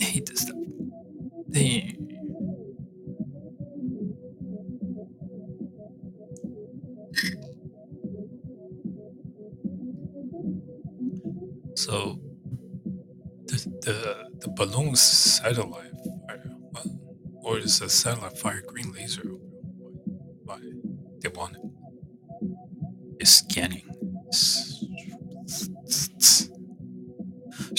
hate 0.00 0.26
this 0.26 0.42
stuff. 0.42 0.56
They. 1.48 1.96
So, 11.76 12.18
the, 13.46 13.56
the, 13.82 14.28
the 14.40 14.48
balloon 14.56 14.96
satellite 14.96 15.92
fire, 16.26 16.44
well, 16.72 17.00
or 17.42 17.58
is 17.58 17.80
the 17.80 17.88
satellite 17.88 18.38
fire 18.38 18.62
green 18.66 18.92
laser? 18.92 19.23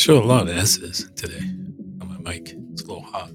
Show 0.06 0.20
a 0.20 0.24
lot 0.24 0.48
of 0.48 0.56
S's 0.56 1.10
today 1.16 1.40
on 2.00 2.22
my 2.24 2.34
mic. 2.34 2.56
It's 2.74 2.84
a 2.84 2.86
little 2.86 3.02
hot. 3.02 3.32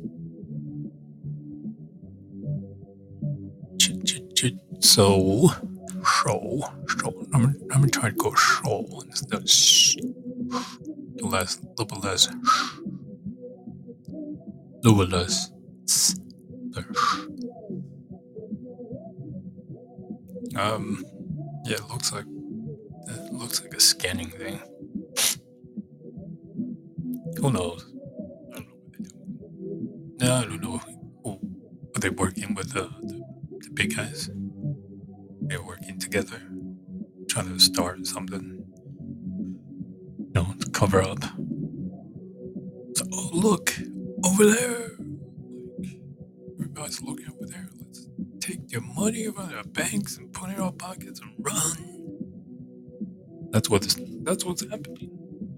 So, 4.78 5.48
show, 6.06 6.62
show. 6.86 7.26
I'm, 7.34 7.42
gonna- 7.42 7.54
I'm 7.72 7.80
gonna 7.80 7.88
try 7.88 8.10
to 8.10 8.14
go 8.14 8.32
show 8.36 9.02
instead 9.04 9.40
of 9.42 9.50
sh. 9.50 9.96
Less, 11.20 11.58
little 11.76 11.86
bit 11.86 12.04
less, 12.04 12.28
little 14.84 15.04
bit 15.04 15.08
less. 15.10 15.50
Um, 20.54 21.04
yeah, 21.64 21.78
it 21.78 21.88
looks 21.90 22.12
like 22.12 22.26
it 23.08 23.32
looks 23.32 23.60
like 23.60 23.74
a 23.74 23.80
scanning 23.80 24.30
thing. 24.30 24.60
Who 27.40 27.52
knows? 27.52 27.86
I 28.54 28.54
don't 28.54 28.62
know 28.62 28.74
what 28.80 30.18
they're 30.18 30.32
I 30.32 30.44
don't 30.44 30.62
know. 30.62 30.80
Are 31.96 32.00
they 32.00 32.10
working 32.10 32.54
with 32.54 32.72
the, 32.72 32.82
the, 33.02 33.22
the 33.60 33.70
big 33.72 33.96
guys? 33.96 34.30
They're 35.42 35.62
working 35.62 35.98
together, 35.98 36.42
trying 37.28 37.52
to 37.52 37.60
start 37.60 38.06
something. 38.06 38.64
You 40.18 40.30
know, 40.34 40.54
to 40.60 40.70
cover 40.70 41.02
up. 41.02 41.24
So, 42.94 43.04
oh, 43.12 43.30
look 43.32 43.74
over 44.24 44.46
there. 44.46 44.92
Everybody's 46.54 47.02
looking 47.02 47.28
over 47.28 47.46
there. 47.46 47.68
Let's 47.78 48.08
take 48.40 48.68
their 48.68 48.82
money 48.82 49.26
from 49.30 49.48
their 49.50 49.64
banks 49.64 50.18
and 50.18 50.32
put 50.32 50.50
it 50.50 50.56
in 50.56 50.60
our 50.62 50.72
pockets 50.72 51.20
and 51.20 51.32
run. 51.38 52.06
That's 53.50 53.70
what 53.70 53.82
this, 53.82 53.96
that's 54.22 54.44
what's 54.44 54.62
happening. 54.62 55.10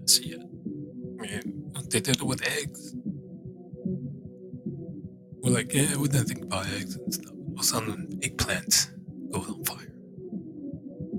I 0.03 0.07
see 0.11 0.29
it. 0.31 0.41
I 1.19 1.21
mean, 1.21 1.62
they 1.93 1.99
did 1.99 2.15
it 2.15 2.23
with 2.23 2.41
eggs. 2.47 2.95
We're 5.43 5.53
like, 5.53 5.71
yeah, 5.73 5.95
we 5.95 6.07
didn't 6.07 6.25
think 6.25 6.43
about 6.45 6.65
eggs 6.69 6.95
and 6.95 7.13
stuff. 7.13 7.31
All 7.31 7.53
of 7.53 7.59
a 7.59 7.63
sudden, 7.63 8.19
eggplant 8.23 8.89
goes 9.31 9.47
on 9.47 9.63
fire. 9.63 9.93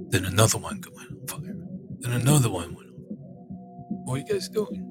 Then 0.09 0.25
another 0.25 0.59
one 0.59 0.83
went 0.93 1.13
on 1.13 1.27
fire. 1.29 1.57
Then 2.01 2.13
another 2.13 2.51
one 2.51 2.75
went 2.75 2.89
on. 2.89 3.07
fire. 3.07 4.01
What 4.05 4.15
are 4.15 4.19
you 4.19 4.25
guys 4.25 4.49
doing? 4.49 4.91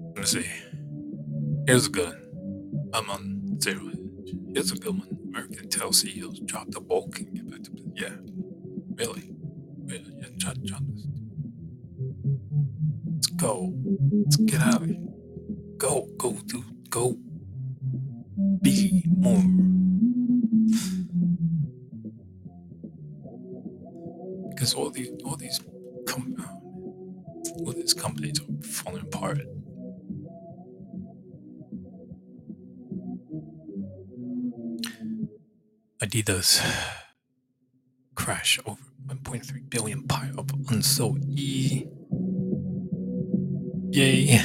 Let 0.00 0.16
me 0.16 0.24
see. 0.24 0.50
Here's 1.66 1.86
a 1.86 1.90
good. 1.90 2.14
I'm 2.94 3.10
on 3.10 3.42
ZeroHedge. 3.58 4.54
Here's 4.54 4.72
a 4.72 4.76
good 4.76 4.98
one. 4.98 5.18
American 5.28 5.68
tell 5.68 5.92
CEOs 5.92 6.40
drop 6.40 6.70
the 6.70 6.80
bulk 6.80 7.18
and 7.18 7.34
get 7.34 7.50
back 7.50 7.62
to. 7.64 7.72
Yeah, 7.94 8.16
really. 8.96 9.31
Try 10.42 10.54
this. 10.54 10.72
Let's 13.14 13.26
go. 13.36 13.72
Let's 14.24 14.36
get 14.38 14.60
out 14.60 14.82
of 14.82 14.88
here. 14.88 14.96
Go, 15.78 16.08
go, 16.18 16.32
do, 16.46 16.64
go. 16.90 17.16
Be 18.60 19.04
more. 19.06 19.40
Because 24.50 24.74
all 24.74 24.90
these, 24.90 25.12
all 25.24 25.36
these, 25.36 25.60
com- 26.08 26.34
uh, 26.40 27.62
all 27.64 27.72
these 27.72 27.94
companies 27.94 28.40
are 28.40 28.66
falling 28.66 29.02
apart. 29.02 29.42
Adidas 36.00 36.60
crash 38.16 38.58
over 38.66 38.91
1.3 39.16 39.68
billion 39.68 40.06
pile 40.06 40.38
of 40.38 40.48
unsold 40.70 41.22
E. 41.28 41.86
Yay. 43.90 44.38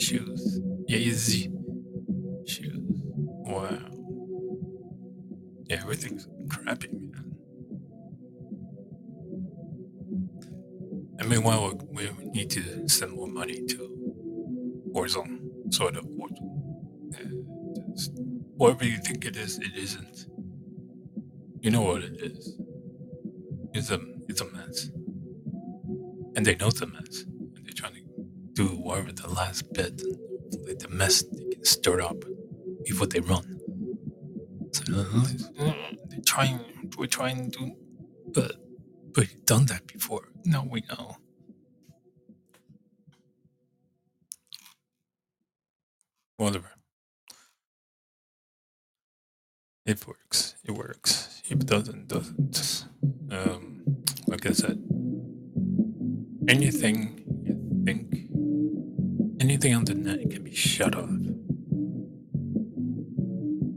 Shoes. 0.00 0.60
Yeezy. 0.88 1.52
Shoes. 2.48 3.02
Wow. 3.46 3.78
Yeah, 5.66 5.80
everything's 5.82 6.26
crappy, 6.48 6.88
man. 6.92 7.36
And 11.18 11.28
meanwhile, 11.28 11.78
we 11.90 12.08
we 12.08 12.24
need 12.30 12.50
to 12.50 12.88
send 12.88 13.12
more 13.12 13.28
money 13.28 13.64
to 13.66 13.78
Warzone, 14.92 15.72
sort 15.72 15.96
of 15.96 16.04
Warzone. 16.06 16.54
Whatever 18.56 18.84
you 18.86 18.98
think 18.98 19.24
it 19.24 19.36
is, 19.36 19.58
it 19.58 19.76
isn't. 19.76 20.26
You 21.60 21.70
know 21.70 21.82
what 21.82 22.02
it 22.02 22.20
is. 22.20 22.56
It's 23.74 23.90
a 23.90 24.00
it's 24.28 24.40
a 24.40 24.50
mess. 24.52 24.90
And 26.36 26.46
they 26.46 26.54
know 26.56 26.68
it's 26.68 26.80
a 26.80 26.86
mess. 26.86 27.22
And 27.24 27.60
they're 27.64 27.74
trying 27.74 27.94
to 27.94 28.02
do 28.52 28.66
whatever 28.68 29.12
the 29.12 29.28
last 29.28 29.72
bit 29.72 29.98
the 29.98 30.88
mess 30.88 31.22
they 31.22 31.44
can 31.54 31.64
stir 31.64 32.00
up 32.00 32.24
before 32.84 33.06
they 33.06 33.20
run. 33.20 33.60
So 34.72 34.84
they're 34.92 36.20
trying 36.26 36.60
we're 36.96 37.06
trying 37.06 37.50
to 37.52 37.72
but 38.32 38.52
but 39.12 39.24
we've 39.28 39.44
done 39.46 39.66
that 39.66 39.86
before. 39.86 40.28
Now 40.44 40.66
we 40.70 40.82
know. 40.88 41.16
Whatever. 46.36 46.72
It 49.86 50.06
works. 50.06 50.56
It 50.64 50.72
works. 50.72 51.42
If 51.44 51.60
it 51.60 51.66
doesn't, 51.66 52.08
doesn't. 52.08 52.86
Um, 53.30 53.63
like 54.34 54.46
I 54.46 54.52
said, 54.52 54.82
anything 56.48 57.22
you 57.44 57.84
think, 57.84 58.12
anything 59.40 59.72
on 59.76 59.84
the 59.84 59.94
net 59.94 60.28
can 60.28 60.42
be 60.42 60.52
shut 60.52 60.96
off. 60.96 61.08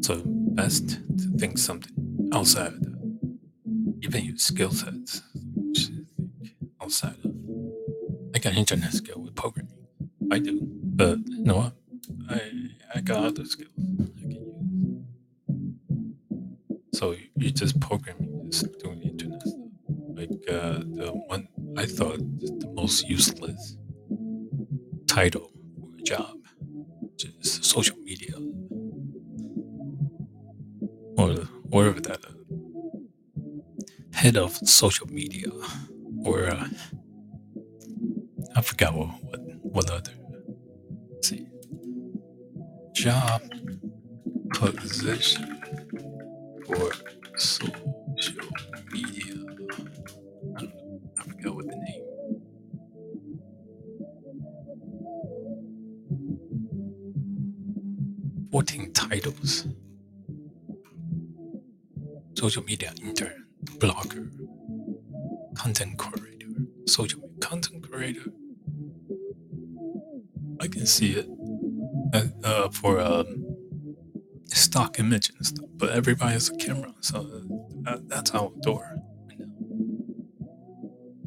So 0.02 0.24
best 0.56 0.90
to 1.20 1.38
think 1.38 1.60
something 1.60 1.94
outside 2.34 2.74
of 2.74 2.82
that. 2.82 3.38
Even 4.02 4.26
your 4.26 4.38
skill 4.38 4.72
sets, 4.72 5.22
you 5.36 6.08
think 6.42 6.56
outside 6.82 7.18
of. 7.24 7.32
I 8.34 8.40
got 8.40 8.56
internet 8.56 8.94
skill 8.94 9.22
with 9.22 9.36
programming. 9.36 9.86
I 10.32 10.40
do, 10.40 10.60
but 10.84 11.20
you 11.28 11.44
know 11.44 11.58
what? 11.58 11.74
I 12.32 12.42
I 12.96 13.02
got 13.02 13.26
other 13.26 13.46
skills 13.46 13.70
is 22.88 23.02
the 23.02 23.08
most 23.08 23.10
useless 23.10 23.78
title 25.08 25.52
for 25.80 25.98
a 26.00 26.02
job, 26.04 26.38
which 27.02 27.26
is 27.26 27.60
social 27.62 27.98
media, 27.98 28.36
or 31.18 31.30
whatever 31.70 32.00
that 32.00 32.26
uh, 32.26 32.32
head 34.14 34.38
of 34.38 34.56
social 34.56 35.08
media, 35.08 35.50
or 36.24 36.48
uh, 36.48 36.68
I 38.56 38.62
forgot 38.62 38.94
what 38.94 39.10
what, 39.24 39.42
what 39.62 39.92
other. 39.92 40.14
Let's 41.12 41.30
see. 41.30 41.48
Job 42.94 43.42
position 44.54 45.62
or 46.70 46.92
social 47.38 47.87
Social 62.48 62.64
media 62.64 62.94
intern, 63.04 63.44
blogger, 63.78 64.32
content 65.54 65.98
creator, 65.98 66.48
social 66.86 67.20
media 67.20 67.40
content 67.42 67.84
creator. 67.92 68.32
I 70.62 70.68
can 70.70 70.86
see 70.86 71.12
it 71.12 71.28
uh, 72.46 72.70
for 72.70 73.02
um, 73.02 73.46
stock 74.46 74.98
image 74.98 75.30
and 75.36 75.46
stuff, 75.46 75.66
but 75.76 75.90
everybody 75.90 76.32
has 76.32 76.48
a 76.48 76.56
camera, 76.56 76.94
so 77.02 77.44
uh, 77.86 77.98
that's 78.06 78.34
outdoor. 78.34 78.96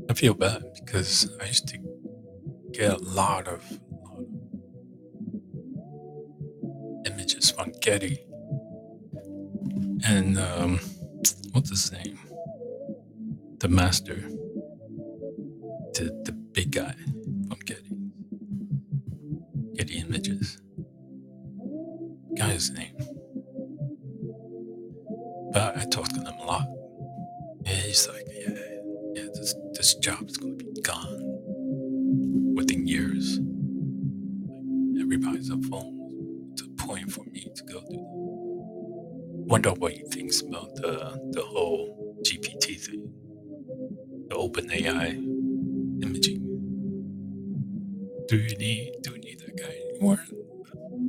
I 0.08 0.14
feel 0.14 0.32
bad 0.32 0.64
because 0.74 1.30
I 1.38 1.48
used 1.48 1.68
to 1.68 1.78
get 2.72 2.92
a 2.92 2.98
lot 2.98 3.46
of, 3.46 3.62
lot 3.90 4.20
of 4.20 4.26
images 7.04 7.50
from 7.50 7.72
Getty, 7.82 8.24
and 10.06 10.38
um, 10.38 10.80
what's 11.52 11.70
his 11.70 11.92
name? 11.92 12.18
The 13.58 13.68
master, 13.68 14.16
the 15.94 16.04
the 16.24 16.32
big 16.32 16.72
guy 16.72 16.94
from 17.48 17.58
Getty, 17.64 17.96
Getty 19.76 19.98
Images. 19.98 20.60
Guy's 22.36 22.70
name. 22.70 22.96
But 25.52 25.76
I 25.76 25.84
talked 25.86 26.14
to 26.14 26.20
him 26.20 26.26
a 26.26 26.44
lot. 26.46 26.66
And 27.66 27.68
he's 27.82 28.08
like, 28.08 28.26
yeah, 28.32 28.54
yeah, 29.14 29.28
this 29.34 29.54
this 29.74 29.94
job 29.96 30.28
is 30.28 30.36
gonna 30.36 30.54
Wonder 39.50 39.72
what 39.72 39.92
he 39.94 40.04
thinks 40.04 40.42
about 40.42 40.74
the 40.76 40.92
the 41.32 41.42
whole 41.42 42.16
GPT 42.26 42.80
thing, 42.80 43.14
the 44.28 44.36
open 44.36 44.70
AI 44.72 45.08
imaging. 46.02 46.58
Do 48.28 48.36
you 48.38 48.56
need 48.58 48.92
do 49.02 49.12
you 49.12 49.18
need 49.20 49.40
that 49.40 49.56
guy 49.56 49.74
anymore? 49.90 50.20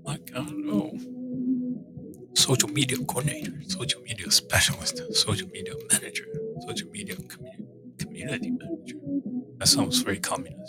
Like 0.06 0.32
I 0.36 0.40
don't 0.44 0.66
know. 0.66 1.00
Social 2.36 2.70
media 2.70 2.98
coordinator, 3.06 3.54
social 3.68 4.02
media 4.04 4.32
specialist, 4.32 5.02
social 5.16 5.50
media 5.50 5.74
manager, 5.92 6.26
social 6.68 6.90
media 6.92 7.16
community 7.16 7.68
community 8.00 8.52
manager. 8.52 8.98
That 9.60 9.68
sounds 9.68 10.02
very 10.02 10.20
communist. 10.20 10.61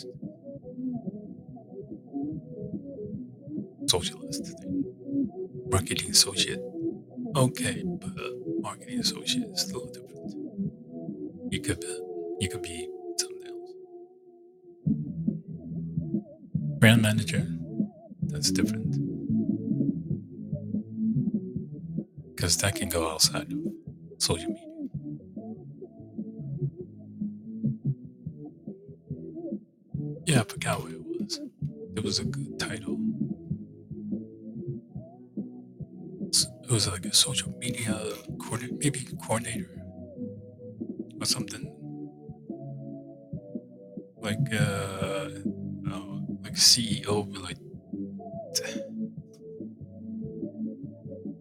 Okay, 7.42 7.82
but 7.84 8.12
marketing 8.60 9.00
associate 9.00 9.48
is 9.52 9.68
a 9.68 9.74
little 9.76 9.92
different. 9.92 10.32
You 11.50 11.60
could 11.60 11.80
be, 11.80 12.00
you 12.38 12.48
could 12.48 12.62
be 12.62 12.88
something 13.18 13.46
else. 13.48 13.72
Brand 16.78 17.02
manager. 17.02 17.44
That's 18.28 18.52
different. 18.52 18.94
Because 22.30 22.56
that 22.58 22.76
can 22.76 22.88
go 22.88 23.10
outside 23.10 23.52
social 37.12 37.52
media 37.58 37.94
coordinator, 38.40 38.76
maybe 38.78 39.06
coordinator 39.26 39.70
or 41.20 41.26
something. 41.26 41.68
Like, 44.20 44.38
uh, 44.52 45.28
oh, 45.90 46.26
like 46.42 46.54
CEO, 46.54 47.30
but 47.32 47.42
like 47.42 47.58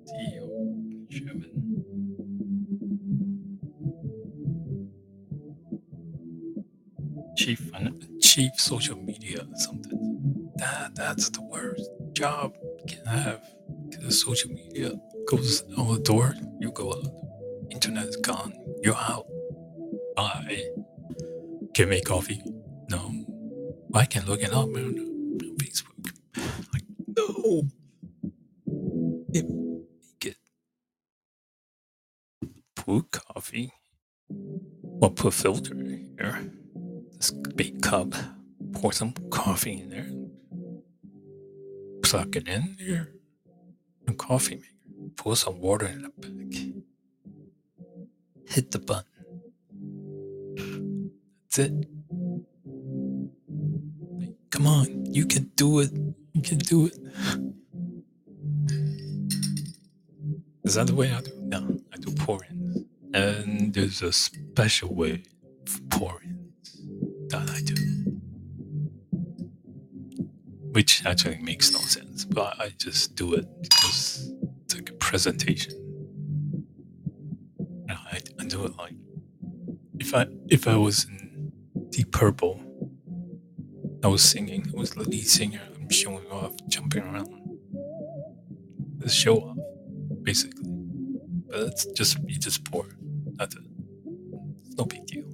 CEO, 0.07 1.10
chairman. 1.10 1.51
Chief, 7.38 7.71
chief 8.21 8.51
social 8.57 8.97
media 8.97 9.45
something. 9.55 10.51
That 10.57 10.95
that's 10.95 11.29
the 11.29 11.41
worst 11.41 11.89
job 12.13 12.53
you 12.79 12.95
can 12.95 13.05
have. 13.05 13.41
Because 13.89 14.21
social 14.21 14.51
media 14.51 14.93
goes 15.31 15.63
out 15.77 15.93
the 15.93 15.99
door, 15.99 16.35
you 16.59 16.71
go 16.71 16.91
out. 16.91 17.05
Internet 17.69 18.05
is 18.05 18.17
gone, 18.17 18.53
you're 18.83 18.95
out. 18.95 19.25
Bye. 20.15 20.65
Can 21.73 21.87
make 21.87 22.03
coffee? 22.03 22.41
No. 22.89 23.11
I 23.93 24.05
can 24.05 24.25
look 24.25 24.41
it 24.41 24.51
up 24.51 24.67
on 24.75 24.99
on 24.99 25.55
Facebook. 25.57 26.11
Like 26.73 26.83
no. 27.17 27.63
It, 29.33 29.45
get 30.19 30.35
put 32.75 33.11
coffee. 33.11 33.71
Well, 34.29 35.11
put 35.11 35.33
filter 35.33 35.73
in 35.73 36.13
here. 36.17 36.51
This 37.15 37.31
big 37.31 37.81
cup. 37.81 38.13
Pour 38.73 38.91
some 38.91 39.13
coffee 39.29 39.79
in 39.81 39.89
there. 39.89 40.11
Plug 42.03 42.35
it 42.35 42.47
in 42.49 42.75
there. 42.79 43.13
A 44.07 44.13
coffee 44.13 44.55
maker. 44.55 44.70
Pour 45.15 45.36
some 45.36 45.60
water 45.60 45.86
in 45.86 46.02
the 46.02 46.10
back. 46.10 46.62
Hit 48.47 48.71
the 48.71 48.80
button. 48.80 49.06
That's 51.43 51.60
it. 51.60 51.88
Come 54.50 54.67
on, 54.67 55.06
you 55.13 55.26
can 55.26 55.52
do 55.56 55.80
it. 55.80 55.91
You 56.34 56.41
can 56.41 56.58
do 56.58 56.88
it. 56.88 56.97
Is 60.63 60.76
that 60.76 60.88
the 60.88 60.95
way 60.95 61.12
I 61.12 61.21
do? 61.21 61.32
No, 61.41 61.80
I 61.93 61.97
do 61.97 62.12
pour-ins. 62.12 62.86
And 63.13 63.74
there's 63.74 64.02
a 64.02 64.12
special 64.12 64.93
way 64.93 65.24
of 65.67 65.89
pour-ins 65.89 66.82
that 67.30 67.50
I 67.50 67.62
do. 67.62 67.76
Which 70.71 71.06
actually 71.06 71.38
makes 71.38 71.71
no 71.74 71.80
sense, 71.80 72.24
but 72.24 72.60
I 72.60 72.69
just 72.78 73.15
do 73.15 73.34
it 73.34 73.45
because 73.62 74.30
a 75.12 75.17
presentation. 75.17 75.74
I, 77.89 78.21
I 78.39 78.45
do 78.45 78.65
it 78.65 78.78
like 78.78 78.95
if 80.00 80.15
I 80.15 80.26
if 80.47 80.67
I 80.67 80.76
was 80.78 81.06
in 81.06 81.52
Deep 81.89 82.12
Purple, 82.12 82.60
I 84.04 84.08
was 84.08 84.24
singing. 84.24 84.71
I 84.74 84.80
was 84.80 84.91
the 84.91 85.04
lead 85.04 85.28
singer. 85.28 85.62
I'm 85.76 85.89
showing 85.89 86.26
off, 86.28 86.54
jumping 86.67 87.04
around. 87.04 87.30
The 89.00 89.10
show 89.10 89.38
off, 89.38 89.58
basically. 90.24 90.63
But 91.47 91.60
it's 91.60 91.86
just 91.88 92.17
you 92.28 92.39
just 92.39 92.63
pour. 92.71 92.86
That's 93.38 93.56
it. 93.56 93.63
No 94.78 94.86
big 94.86 95.06
deal. 95.08 95.26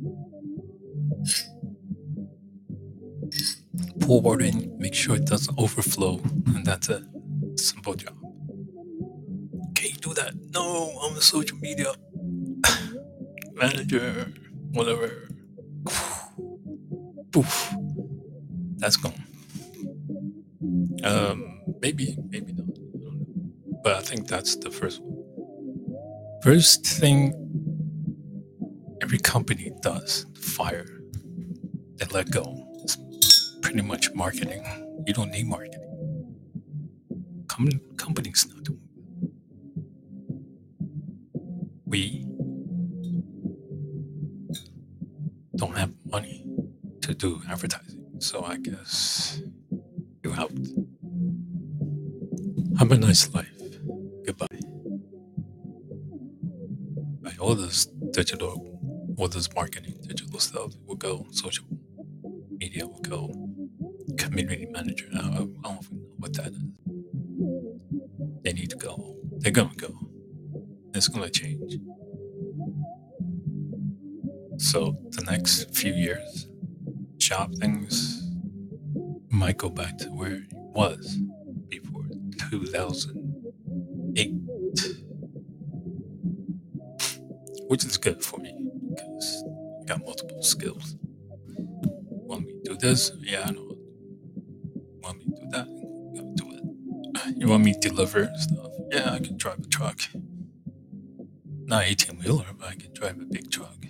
Pour 4.00 4.22
water 4.22 4.46
in, 4.46 4.76
make 4.80 4.96
sure 4.96 5.16
it 5.16 5.26
doesn't 5.26 5.58
overflow, 5.60 6.20
and 6.48 6.66
that's 6.66 6.90
it. 6.90 7.04
Simple 7.58 7.94
job. 7.96 8.27
That? 10.17 10.34
No, 10.51 10.99
I'm 11.03 11.15
a 11.15 11.21
social 11.21 11.58
media 11.60 11.93
manager, 13.53 14.34
whatever. 14.71 15.30
Poof. 17.32 17.71
That's 18.77 18.97
gone. 18.97 19.13
Um, 21.03 21.62
maybe, 21.82 22.17
maybe 22.30 22.53
not. 22.53 22.67
I. 23.01 23.51
But 23.84 23.95
I 23.97 24.01
think 24.01 24.27
that's 24.27 24.56
the 24.56 24.71
first 24.71 25.01
one. 25.03 25.23
First 26.41 26.86
thing 26.86 27.34
every 29.01 29.19
company 29.19 29.71
does 29.82 30.25
fire 30.36 30.88
and 32.01 32.12
let 32.12 32.32
go 32.32 32.43
is 32.86 32.97
pretty 33.62 33.82
much 33.84 34.12
marketing. 34.15 34.63
You 35.06 35.13
don't 35.13 35.30
need 35.32 35.45
marketing. 35.45 35.84
Com- 37.47 37.82
companies 37.97 38.47
not 38.51 38.63
doing. 38.63 38.77
Which 87.67 87.86
is 87.86 87.97
good 87.97 88.23
for 88.23 88.39
me 88.39 88.53
because 88.89 89.43
I 89.82 89.86
got 89.86 89.99
multiple 89.99 90.41
skills. 90.41 90.95
Want 92.10 92.45
me 92.45 92.53
to 92.53 92.71
do 92.71 92.77
this? 92.77 93.12
Yeah, 93.21 93.45
I 93.47 93.51
know. 93.51 93.77
Want 95.01 95.19
me 95.19 95.25
to 95.25 95.41
do 95.41 95.49
that? 95.51 95.67
Go 96.15 96.34
do 96.36 96.51
it. 96.51 97.38
You 97.38 97.47
want 97.47 97.63
me 97.63 97.73
to 97.73 97.80
deliver 97.80 98.30
stuff? 98.38 98.71
Yeah, 98.91 99.13
I 99.13 99.19
can 99.19 99.38
drive 99.38 99.60
a 99.60 99.67
truck. 99.67 100.01
Not 101.65 101.84
18 101.84 102.19
wheeler, 102.19 102.45
but 102.58 102.69
I 102.69 102.75
can 102.75 102.93
drive 102.93 103.19
a 103.19 103.25
big 103.25 103.51
truck. 103.51 103.86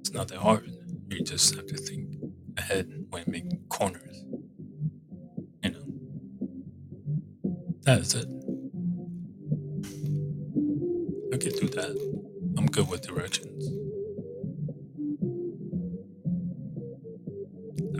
It's 0.00 0.12
not 0.12 0.28
that 0.28 0.38
hard. 0.38 0.70
You 1.08 1.22
just 1.22 1.54
have 1.54 1.66
to 1.66 1.76
think 1.76 2.16
ahead 2.56 3.06
when 3.10 3.24
making 3.26 3.64
corners. 3.68 4.24
You 5.62 5.70
know. 5.70 5.84
That 7.82 8.00
is 8.00 8.14
it. 8.14 8.26
I 11.32 11.36
can 11.36 11.52
do 11.52 11.68
that. 11.68 12.29
I'm 12.60 12.66
good 12.66 12.90
with 12.90 13.00
directions. 13.00 13.68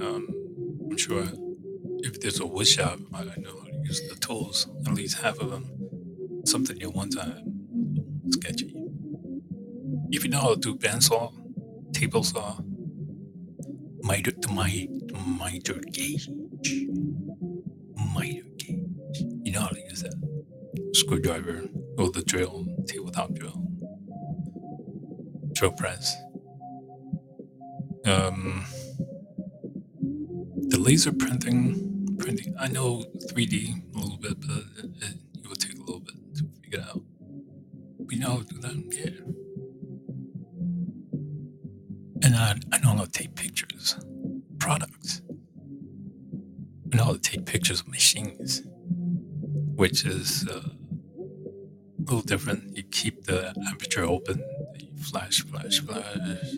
Um, 0.01 0.29
I'm 0.90 0.99
sure 0.99 1.25
if 2.01 2.20
there's 2.20 2.40
a 2.40 2.46
wood 2.46 2.66
shop, 2.68 2.99
I 3.14 3.25
know 3.25 3.59
how 3.59 3.64
to 3.66 3.73
use 3.85 4.07
the 4.09 4.16
tools. 4.16 4.68
At 4.87 4.92
least 4.94 5.18
half 5.20 5.38
of 5.40 5.51
them. 5.51 5.88
Something 6.44 6.77
new 6.77 6.90
one 6.90 7.09
time. 7.11 7.64
Sketchy. 8.31 8.75
If 10.11 10.25
you 10.25 10.31
know 10.31 10.40
how 10.40 10.55
to 10.55 10.61
do 10.61 10.77
bandsaw, 10.77 11.33
table 11.94 12.23
saw, 12.25 12.59
miter, 14.03 14.33
the 14.33 14.49
mi- 14.53 15.01
miter 15.27 15.81
gauge, 15.92 16.29
miter 18.14 18.42
gauge. 18.59 18.87
You 19.44 19.53
know 19.53 19.61
how 19.61 19.68
to 19.68 19.81
use 19.88 20.03
that. 20.03 20.14
Screwdriver, 20.94 21.64
or 21.99 22.11
the 22.11 22.23
drill, 22.23 22.66
tabletop 22.87 23.35
drill, 23.35 23.60
press. 25.68 26.16
Um, 28.07 28.64
the 30.68 30.79
laser 30.79 31.12
printing, 31.12 32.16
printing. 32.18 32.55
I 32.59 32.68
know 32.68 33.05
3D 33.27 33.94
a 33.94 33.99
little 33.99 34.16
bit, 34.16 34.40
but 34.40 34.62
it, 34.79 34.90
it, 35.03 35.16
it 35.35 35.49
will 35.49 35.57
take 35.57 35.75
a 35.77 35.81
little 35.81 36.01
bit 36.01 36.14
to 36.37 36.44
figure 36.62 36.79
it 36.79 36.87
out. 36.88 37.03
We 37.99 38.16
know 38.16 38.31
how 38.31 38.37
to 38.38 38.44
do 38.44 38.59
that, 38.61 38.77
yeah. 38.90 39.20
And 42.23 42.35
I, 42.37 42.55
I 42.73 42.79
know 42.79 42.96
how 42.96 43.05
to 43.05 43.11
take 43.11 43.35
pictures, 43.35 43.96
products. 44.59 45.23
I 46.92 46.96
know 46.96 47.05
how 47.05 47.12
to 47.12 47.18
take 47.18 47.46
pictures 47.46 47.81
of 47.81 47.88
machines, 47.88 48.62
which 49.75 50.05
is 50.05 50.46
uh, 50.49 50.61
a 50.61 52.03
little 52.03 52.23
different. 52.23 52.77
You 52.77 52.83
keep 52.85 53.25
the 53.25 53.55
aperture 53.68 54.05
open, 54.05 54.42
flash, 55.01 55.43
flash, 55.45 55.81
flash, 55.81 56.05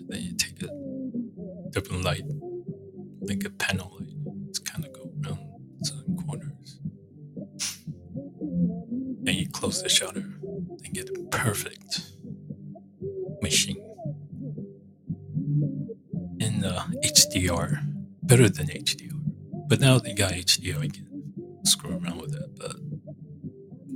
then 0.09 0.23
you 0.23 0.35
take 0.37 0.63
a 0.63 0.69
different 1.71 2.05
light, 2.05 2.25
like 3.21 3.45
a 3.45 3.51
panel 3.51 3.97
light. 3.99 4.15
It's 4.49 4.59
kind 4.59 4.85
of 4.85 4.93
go 4.93 5.11
around 5.25 5.39
some 5.83 6.17
corners. 6.27 6.81
Then 9.23 9.35
you 9.37 9.49
close 9.49 9.83
the 9.83 9.89
shutter 9.89 10.21
and 10.85 10.93
get 10.93 11.09
a 11.09 11.23
perfect 11.31 12.13
machine 13.41 13.83
in 16.41 16.65
uh, 16.65 16.87
HDR, 17.05 17.81
better 18.23 18.49
than 18.49 18.67
HDR. 18.67 19.21
But 19.69 19.81
now 19.81 19.99
they 19.99 20.13
got 20.13 20.33
HDR, 20.33 20.85
you 20.85 20.91
can 20.91 21.65
screw 21.65 21.93
around 21.93 22.21
with 22.21 22.35
it. 22.35 22.59
But 22.59 22.77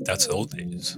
that's 0.07 0.27
the 0.27 0.33
old 0.33 0.51
days 0.51 0.97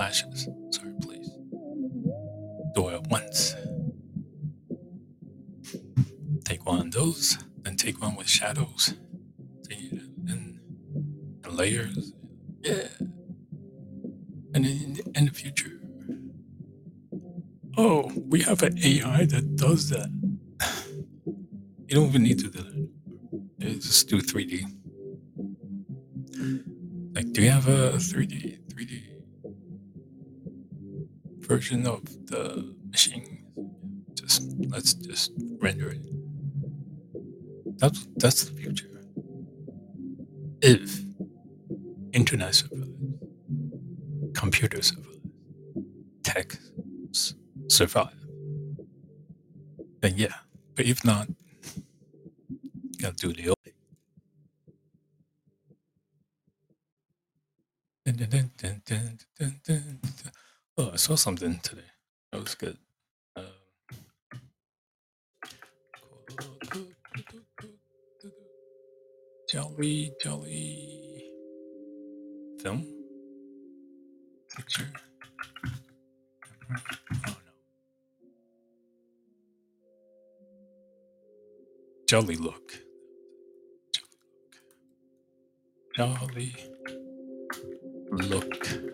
flashes. 0.00 0.48
Sorry, 0.70 0.94
please. 1.02 1.28
Do 2.74 2.88
it 2.88 3.02
once. 3.10 3.54
Take 6.42 6.64
one 6.64 6.86
of 6.86 6.92
those, 6.92 7.36
then 7.64 7.76
take 7.76 8.00
one 8.00 8.16
with 8.16 8.26
shadows. 8.26 8.94
And, 9.68 10.58
and 11.44 11.54
layers. 11.54 12.14
Yeah. 12.62 12.88
And 14.54 14.64
in, 14.64 15.00
in 15.14 15.26
the 15.26 15.32
future, 15.32 15.78
oh, 17.76 18.10
we 18.26 18.40
have 18.40 18.62
an 18.62 18.78
AI 18.82 19.26
that 19.26 19.56
does 19.56 19.90
that. 19.90 20.10
You 21.88 21.96
don't 21.96 22.08
even 22.10 22.22
need 22.22 22.38
to 22.38 22.48
do 22.48 22.62
that. 22.62 23.80
Just 23.80 24.08
do 24.08 24.22
3D. 24.22 24.62
Like, 27.16 27.32
do 27.32 27.42
you 27.42 27.50
have 27.50 27.66
a 27.66 27.94
3D 27.94 28.60
3D 28.72 29.19
version 31.50 31.84
of 31.84 32.04
the 32.28 32.72
machine? 32.92 33.44
Just 34.14 34.42
let's 34.68 34.94
just 34.94 35.32
render 35.58 35.88
it. 35.90 36.04
That's 37.80 38.06
that's 38.22 38.44
the 38.44 38.54
future. 38.60 38.94
If 40.62 41.02
internet 42.12 42.54
survives, 42.54 42.90
computer 44.42 44.80
survives, 44.80 45.26
tech 46.22 46.48
survive, 47.68 48.20
then 50.02 50.14
yeah. 50.16 50.36
But 50.76 50.86
if 50.86 51.04
not, 51.04 51.26
gotta 53.02 53.16
do 53.16 53.32
the 53.32 53.48
old. 53.48 53.59
Saw 61.10 61.16
something 61.16 61.58
today. 61.58 61.90
That 62.30 62.40
was 62.40 62.54
good. 62.54 62.76
Um, 63.34 63.46
Jolly, 69.50 70.12
jolly 70.22 71.32
film 72.62 72.86
picture. 74.56 74.86
Oh 76.70 76.76
no. 77.26 77.32
Jollylook. 82.06 82.70
Jolly 85.96 86.54
look. 88.12 88.68
I'm 88.72 88.89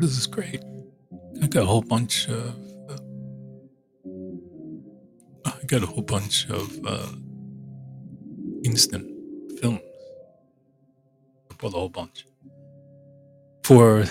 this 0.00 0.16
is 0.16 0.26
great. 0.26 0.64
I 1.42 1.46
got 1.46 1.64
a 1.64 1.66
whole 1.66 1.82
bunch 1.82 2.26
of. 2.28 2.56
Uh, 2.88 2.98
I 5.44 5.64
got 5.66 5.82
a 5.82 5.86
whole 5.86 6.02
bunch 6.02 6.48
of 6.48 6.80
uh, 6.86 7.12
instant 8.64 9.06
films. 9.60 9.80
I 11.50 11.54
bought 11.58 11.74
a 11.74 11.76
whole 11.76 11.90
bunch 11.90 12.26
for 13.62 14.04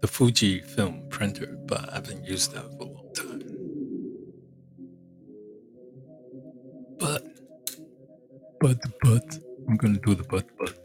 the 0.00 0.08
Fuji 0.08 0.60
film 0.62 1.08
printer, 1.10 1.56
but 1.66 1.90
I 1.90 1.94
haven't 1.94 2.24
used 2.24 2.52
that 2.54 2.64
for 2.76 2.82
a 2.82 2.90
long 2.90 3.12
time. 3.14 3.42
But, 6.98 7.22
but, 8.60 8.78
but, 9.02 9.38
I'm 9.68 9.76
gonna 9.76 10.00
do 10.00 10.16
the 10.16 10.24
but, 10.24 10.46
but. 10.58 10.76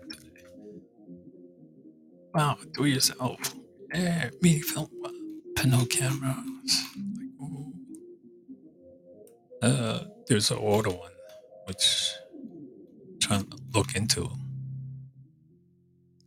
Wow, 2.36 2.58
do 2.74 2.86
it 2.86 2.90
yourself. 2.90 3.40
Yeah, 3.94 4.30
mini 4.42 4.62
film, 4.62 4.90
uh, 5.06 5.10
panel 5.56 5.86
cameras. 5.86 6.84
Like. 7.18 7.30
Uh, 9.62 10.00
there's 10.28 10.52
an 10.52 10.58
older 10.58 10.90
one, 10.90 11.12
which 11.66 12.14
try 13.22 13.44
look 13.74 13.96
into. 13.96 14.30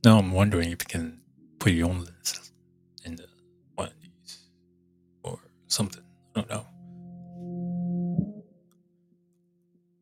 Now 0.05 0.19
I'm 0.19 0.33
wondering 0.33 0.71
if 0.71 0.83
you 0.83 0.89
can 0.89 1.21
put 1.59 1.73
your 1.73 1.89
own 1.91 2.05
lenses 2.05 2.53
in 3.05 3.17
the 3.17 3.27
one 3.75 3.89
of 3.89 3.95
these 4.01 4.39
or 5.23 5.39
something. 5.67 6.05
I 6.37 6.41
don't 6.41 6.51
know. 6.51 6.67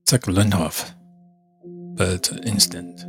It's 0.02 0.12
like 0.12 0.22
Linhof, 0.22 0.92
but 1.96 2.08
it's 2.08 2.30
instant. 2.32 3.04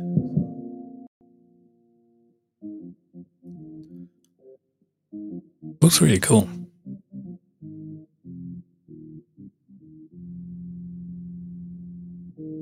Looks 5.86 6.00
really 6.00 6.18
cool. 6.18 6.48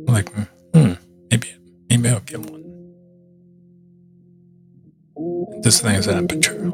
Like, 0.07 0.29
hmm, 0.75 0.93
maybe, 1.31 1.57
maybe 1.89 2.09
I'll 2.11 2.21
get 2.21 2.41
one. 2.41 2.63
This 5.63 5.81
thing 5.81 5.95
is 5.95 6.07
aperture. 6.07 6.71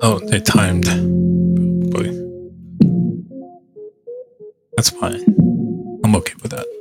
Oh, 0.00 0.18
they 0.30 0.40
timed. 0.40 0.86
Boy. 1.90 2.08
That's 4.76 4.88
fine. 4.88 5.22
I'm 6.02 6.16
okay 6.16 6.32
with 6.40 6.52
that. 6.52 6.73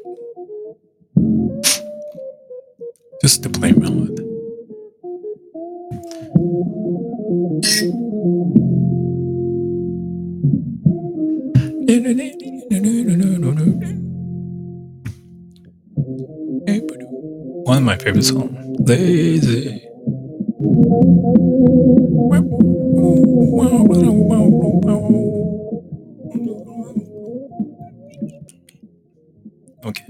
Just 3.23 3.41
to 3.43 3.49
play 3.49 3.71
around. 3.71 4.19
One 17.63 17.77
of 17.77 17.83
my 17.83 17.95
favorite 17.95 18.23
songs. 18.23 18.51
Lazy. 18.85 19.81
Okay. 29.85 30.07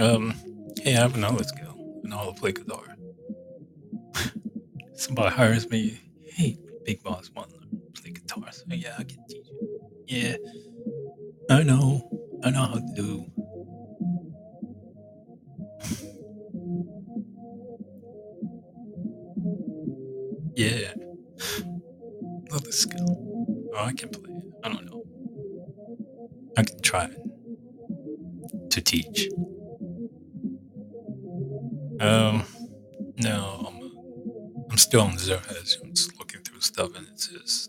Um. 0.00 0.34
Hey, 0.82 0.96
I 0.96 1.00
have 1.00 1.14
another 1.14 1.44
skill. 2.06 2.18
I 2.18 2.24
know 2.24 2.24
how 2.24 2.32
to 2.32 2.40
play 2.40 2.52
guitar. 2.52 2.96
Somebody 4.94 5.34
hires 5.34 5.68
me. 5.70 6.00
Hey, 6.24 6.58
big 6.84 7.02
boss, 7.02 7.30
want 7.34 7.50
to 7.50 8.02
play 8.02 8.12
guitar? 8.12 8.52
So 8.52 8.64
yeah, 8.68 8.94
I 8.98 9.04
can 9.04 9.26
teach 9.28 9.46
you. 9.46 9.80
Yeah. 10.08 10.36
I 11.50 11.62
know. 11.62 12.10
I 12.44 12.50
know 12.50 12.64
how 12.64 12.74
to 12.74 12.94
do. 12.94 13.26
Yeah. 20.56 20.94
Love 22.50 22.64
this 22.64 22.80
skill. 22.80 23.06
Oh, 23.74 23.84
I 23.84 23.92
can 23.92 24.08
play. 24.08 24.42
I 24.64 24.68
don't 24.70 24.86
know. 24.86 25.04
I 26.56 26.62
can 26.62 26.80
try 26.80 27.10
to 28.70 28.80
teach. 28.80 29.28
Um, 32.00 32.44
no, 33.18 33.66
I'm, 33.68 34.66
I'm 34.70 34.78
still 34.78 35.02
on 35.02 35.12
ZeroHedge. 35.12 35.82
I'm 35.82 35.94
just 35.94 36.18
looking 36.18 36.42
through 36.42 36.60
stuff 36.60 36.94
and 36.96 37.08
it 37.08 37.20
says, 37.20 37.68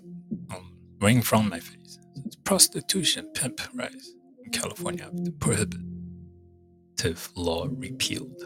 um, 0.52 0.74
of 1.02 1.46
my 1.50 1.60
face, 1.60 2.00
it's 2.26 2.36
prostitution 2.38 3.32
pimp 3.34 3.62
rise 3.74 4.14
in 4.44 4.52
California 4.52 5.10
prohibitive 5.40 7.30
law 7.36 7.68
repealed. 7.70 8.44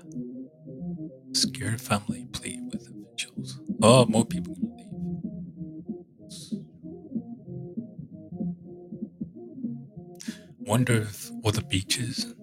Scared 1.34 1.82
family 1.82 2.28
plead 2.34 2.60
with 2.72 2.88
officials. 2.90 3.60
Oh, 3.82 4.06
more 4.06 4.26
people 4.26 4.54
gonna 4.56 4.76
leave. 4.76 4.88
Wonder 10.60 10.94
if 11.02 11.32
all 11.44 11.52
the 11.52 11.64
beaches. 11.64 12.34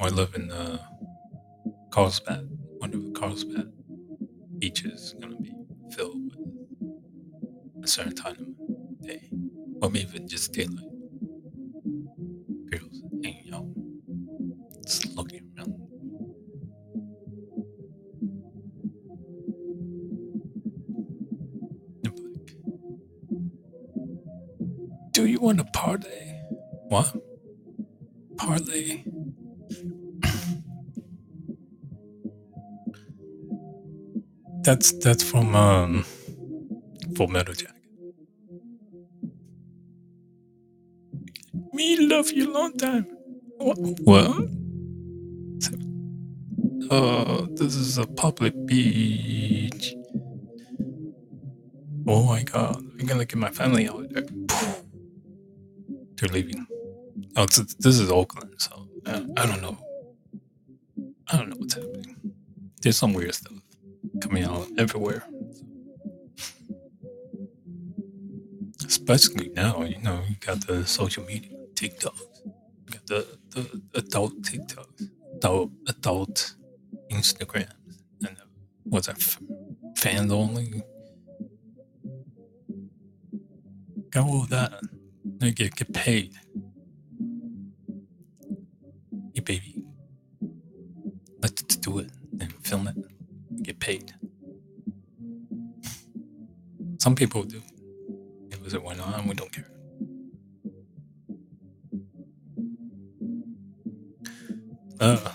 I 0.00 0.08
live 0.08 0.34
in 0.34 0.50
uh, 0.50 0.78
Carlsbad. 1.90 2.53
Carlsbad 3.14 3.72
beach 4.58 4.84
is 4.84 5.14
gonna 5.20 5.36
be 5.36 5.54
filled 5.92 6.34
with 7.74 7.84
a 7.84 7.88
certain 7.88 8.14
time 8.14 8.56
of 8.68 9.06
day, 9.06 9.30
or 9.82 9.90
maybe 9.90 10.08
even 10.08 10.28
just 10.28 10.52
daylight. 10.52 10.90
Girls 12.70 13.02
hanging 13.22 13.54
out, 13.54 13.66
just 14.86 15.16
looking 15.16 15.50
around. 15.56 15.74
Do 25.12 25.26
you 25.26 25.38
want 25.40 25.58
to 25.58 25.64
parlay? 25.64 26.40
What? 26.88 27.16
Parlay? 28.36 29.04
That's 34.64 34.92
that's 34.92 35.22
from 35.22 35.54
um, 35.54 36.06
Full 37.16 37.28
Metal 37.28 37.52
Jacket. 37.52 37.76
Me 41.74 42.08
love 42.08 42.32
you 42.32 42.50
long 42.50 42.72
time. 42.78 43.04
What? 43.58 43.76
what? 44.04 44.48
Uh, 46.90 47.46
this 47.50 47.74
is 47.74 47.98
a 47.98 48.06
public 48.06 48.54
beach. 48.64 49.94
Oh 52.06 52.24
my 52.24 52.42
god, 52.42 52.76
I'm 52.76 53.06
gonna 53.06 53.26
get 53.26 53.36
my 53.36 53.50
family 53.50 53.86
out 53.86 54.08
there. 54.14 54.24
They're 56.16 56.28
leaving. 56.30 56.66
Oh, 57.36 57.44
this 57.46 58.00
is 58.00 58.10
Oakland, 58.10 58.54
so 58.56 58.88
uh, 59.04 59.20
I 59.36 59.46
don't 59.46 59.60
know. 59.60 59.76
I 61.28 61.36
don't 61.36 61.50
know 61.50 61.56
what's 61.58 61.74
happening. 61.74 62.16
There's 62.80 62.96
some 62.96 63.12
weird 63.12 63.34
stuff 63.34 63.53
out 64.42 64.66
everywhere. 64.78 65.24
Especially 68.84 69.50
now, 69.54 69.82
you 69.82 69.98
know, 70.02 70.22
you 70.28 70.36
got 70.40 70.66
the 70.66 70.84
social 70.86 71.24
media, 71.24 71.56
TikTok, 71.74 72.14
you 72.44 72.92
got 72.92 73.06
the, 73.06 73.38
the 73.50 73.82
adult 73.94 74.42
TikToks, 74.42 75.10
adult, 75.36 75.70
adult 75.88 76.54
Instagrams, 77.10 78.02
and 78.26 78.36
the, 78.36 78.42
what's 78.84 79.06
that, 79.06 79.20
fans 79.96 80.32
only? 80.32 80.82
Got 84.10 84.26
all 84.26 84.46
that. 84.50 84.80
They 85.24 85.52
get, 85.52 85.74
get 85.74 85.92
paid. 85.92 86.34
Hey, 89.34 89.40
baby, 89.40 89.84
let's 91.42 91.62
do 91.62 91.98
it 91.98 92.10
and 92.40 92.52
film 92.64 92.88
it 92.88 92.96
get 93.64 93.80
paid. 93.80 94.14
Some 97.04 97.14
people 97.14 97.42
do. 97.42 97.60
It 98.50 98.62
was 98.62 98.72
it 98.72 98.82
went 98.82 98.98
on, 98.98 99.28
we 99.28 99.34
don't 99.34 99.52
care. 99.52 99.70
Uh, 104.98 105.32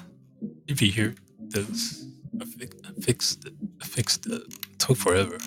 if 0.68 0.82
you 0.82 0.92
hear 0.92 1.14
this, 1.40 2.08
I, 2.42 2.46
fix, 2.46 2.76
I 2.84 2.92
fixed 3.00 3.50
fixed 3.84 4.28
took 4.80 4.98
forever. 4.98 5.38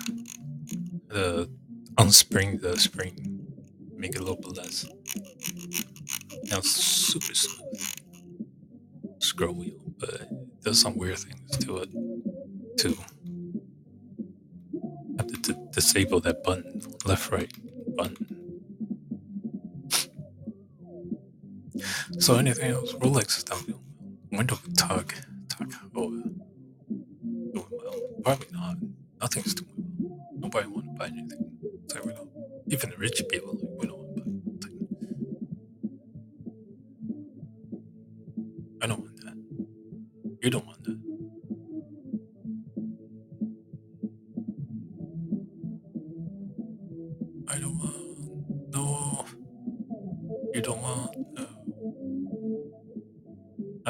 The 1.09 1.49
unspring 1.97 2.61
the 2.61 2.79
spring, 2.79 3.45
make 3.93 4.15
it 4.15 4.21
a 4.21 4.23
little 4.23 4.37
bit 4.37 4.55
less. 4.55 4.85
Now 6.45 6.59
it's 6.59 6.71
super 6.71 7.35
smooth. 7.35 7.81
Scroll 9.19 9.55
wheel, 9.55 9.93
but 9.97 10.21
it 10.21 10.29
does 10.63 10.79
some 10.79 10.95
weird 10.95 11.17
things 11.17 11.57
to 11.57 11.79
it 11.79 11.89
too. 12.77 12.95
have 15.17 15.41
to 15.41 15.62
disable 15.73 16.19
that 16.21 16.43
button, 16.43 16.81
left 17.05 17.31
right 17.31 17.51
button. 17.95 18.61
So 22.19 22.35
anything 22.35 22.71
else? 22.71 22.93
Rolex 22.93 23.37
is 23.39 23.43
down. 23.43 23.79
Window 24.31 24.57
tug, 24.77 25.13
tug. 25.49 25.73
Oh, 25.95 26.09
doing 26.11 27.65
well. 27.71 27.95
Probably 28.23 28.47
not. 28.51 28.77
Nothing's 29.19 29.53
doing 29.55 29.71
well. 29.99 30.27
Nobody 30.37 30.67
want 30.67 30.85
to 30.85 30.91
buy 30.93 31.07
anything. 31.07 31.51
So 31.87 32.01
we 32.05 32.13
don't. 32.13 32.29
Even 32.67 32.91
the 32.91 32.97
rich 32.97 33.21
people, 33.29 33.57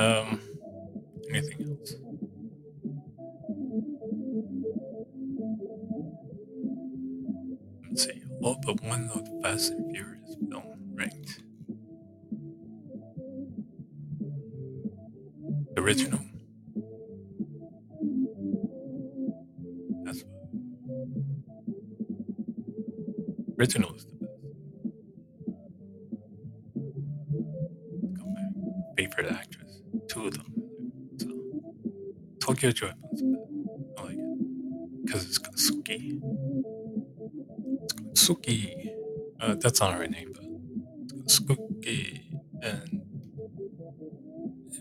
Um, 0.04 0.43
Because 35.04 35.26
it's 35.26 35.38
got 35.38 35.56
Suki. 35.56 36.22
It's 37.84 37.94
got 37.94 38.14
Suki. 38.16 38.92
Uh, 39.40 39.56
that's 39.60 39.82
not 39.82 39.94
her 39.96 40.08
name, 40.08 40.34
but 40.34 40.44
it's 41.26 41.40
got 41.40 41.58
Suki 41.58 42.22
and 42.62 43.02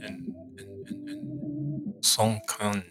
and 0.03 0.35
and, 0.59 0.89
and, 0.89 1.09
and 1.09 2.05
Sung 2.05 2.41
Kang. 2.49 2.85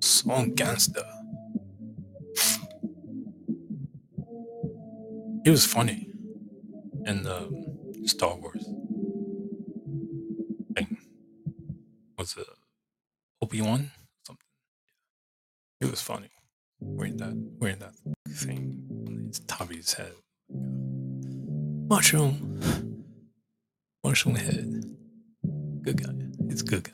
Song 0.00 0.54
Gangster. 0.54 1.04
He 5.44 5.50
was 5.50 5.66
funny 5.66 6.10
in 7.06 7.22
the 7.24 8.04
Star 8.06 8.36
Wars 8.36 8.66
Obi 13.54 13.62
Wan? 13.62 13.90
Something. 14.26 14.46
It 15.80 15.88
was 15.88 16.02
funny 16.02 16.28
wearing 16.80 17.16
that 17.18 17.34
wearing 17.60 17.78
that 17.78 17.94
thing 18.30 18.82
on 19.06 19.26
his 19.28 19.38
top 19.46 19.70
head. 19.70 20.12
Mushroom. 21.88 23.00
Mushroom 24.02 24.34
head. 24.34 24.84
Good 25.82 26.02
guy. 26.02 26.14
He's 26.48 26.62
a 26.62 26.64
good 26.64 26.82
guy. 26.82 26.92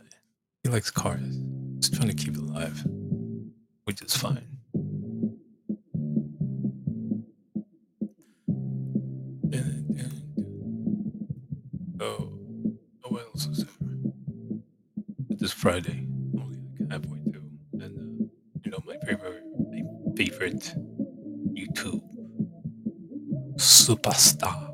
He 0.62 0.68
likes 0.68 0.90
cars. 0.90 1.38
He's 1.76 1.88
trying 1.88 2.08
to 2.08 2.14
keep 2.14 2.34
it 2.34 2.40
alive, 2.40 2.84
which 3.84 4.02
is 4.02 4.14
fine. 4.14 4.46
Oh, 12.02 12.32
oh, 13.04 13.08
what 13.08 13.24
else 13.24 13.46
is 13.46 13.64
there? 13.64 13.68
This 15.38 15.52
Friday, 15.52 15.99
superstar. 23.90 24.70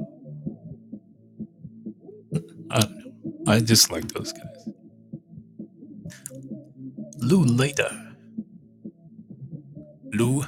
I 2.70 2.80
don't 2.80 2.98
know. 2.98 3.44
I 3.48 3.60
just 3.60 3.90
like 3.92 4.08
those 4.08 4.32
guys. 4.32 4.68
Lou 7.18 7.44
later. 7.44 7.90
Lou, 10.12 10.44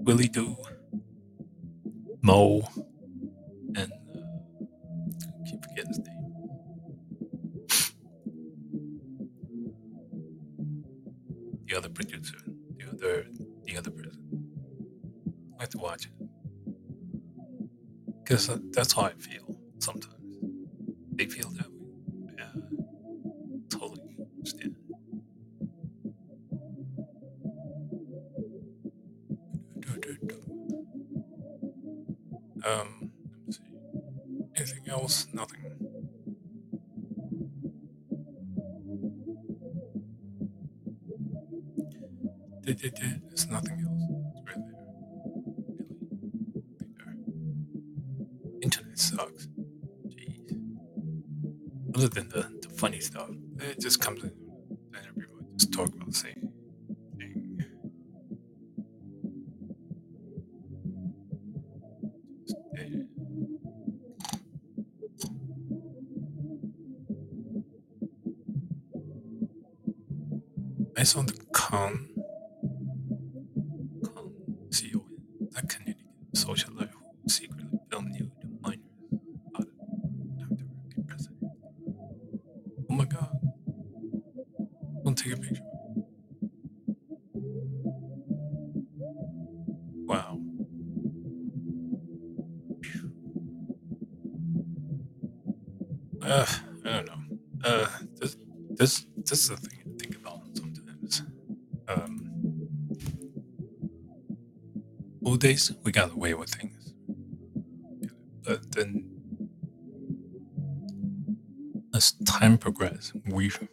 Willie 0.00 0.28
Doo, 0.28 0.56
Mo, 2.22 2.68
and 3.76 3.92
uh, 3.92 4.20
I 5.22 5.48
keep 5.50 5.62
forgetting 5.62 5.88
his 5.88 5.98
name. 6.00 6.32
The 11.68 11.76
other 11.76 11.90
producer, 11.90 12.38
because 18.28 18.50
uh, 18.50 18.58
that's 18.72 18.92
how 18.92 19.02
I 19.04 19.12
feel 19.12 19.37
Uh, 96.28 96.44
I 96.84 96.90
don't 96.90 97.06
know. 97.06 97.38
Uh, 97.64 97.88
this, 98.20 98.36
this, 98.68 99.06
this 99.16 99.40
is 99.44 99.48
the 99.48 99.56
thing 99.56 99.78
I 99.80 99.98
think 99.98 100.16
about 100.16 100.42
sometimes. 100.52 101.22
Um, 101.88 102.68
old 105.24 105.40
days, 105.40 105.72
we 105.84 105.90
got 105.90 106.12
away 106.12 106.34
with 106.34 106.50
things. 106.50 106.92
But 108.44 108.72
then, 108.72 109.08
as 111.94 112.12
time 112.26 112.58
progressed, 112.58 113.14
we've, 113.30 113.66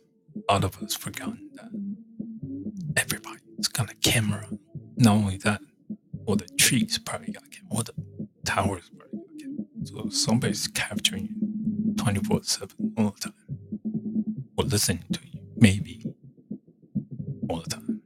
a 0.50 0.54
lot 0.54 0.64
of 0.64 0.82
us 0.82 0.96
forgotten 0.96 1.50
that 1.56 1.72
everybody's 2.96 3.68
got 3.68 3.92
a 3.92 3.96
camera. 3.96 4.48
Not 4.96 5.16
only 5.16 5.36
that, 5.40 5.60
all 6.26 6.38
the 6.38 6.48
trees 6.58 7.00
probably 7.00 7.34
got 7.34 7.44
a 7.44 7.50
camera, 7.50 7.70
all 7.72 7.84
the 7.84 7.94
towers 8.46 8.90
probably 8.98 9.20
got 9.20 9.36
a 9.36 9.44
camera. 9.44 9.66
So 9.84 10.10
somebody's 10.10 10.68
you 10.68 10.95
24 12.46 12.70
7 12.78 12.94
all 12.98 13.12
the 13.12 13.20
time. 13.20 13.34
Or 14.58 14.64
listening 14.64 15.04
to 15.12 15.20
you, 15.32 15.40
maybe 15.58 16.06
all 17.50 17.62
the 17.62 17.70
time. 17.70 18.02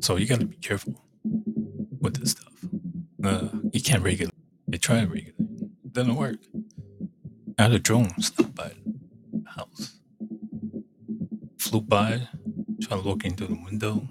So 0.00 0.16
you 0.16 0.26
gotta 0.26 0.46
be 0.46 0.56
careful 0.56 1.04
with 2.00 2.18
this 2.20 2.32
stuff. 2.32 2.52
Uh, 3.22 3.48
you 3.72 3.82
can't 3.82 4.02
regulate. 4.02 4.34
They 4.66 4.78
try 4.78 5.00
to 5.00 5.06
regulate. 5.06 5.34
It 5.84 5.92
doesn't 5.92 6.16
work. 6.16 6.38
I 7.58 7.62
had 7.62 7.72
a 7.72 7.78
drone 7.78 8.20
stop 8.20 8.54
by 8.54 8.72
the 9.32 9.50
house. 9.50 9.98
Flew 11.58 11.80
by, 11.80 12.28
trying 12.80 13.02
to 13.02 13.08
look 13.08 13.24
into 13.24 13.46
the 13.46 13.58
window. 13.64 14.08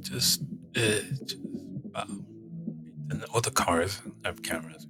Just 0.00 0.42
It's 0.76 1.20
just, 1.20 1.40
wow. 1.94 2.04
And 3.08 3.24
all 3.32 3.40
the 3.40 3.50
cars 3.50 4.02
have 4.24 4.42
cameras. 4.42 4.86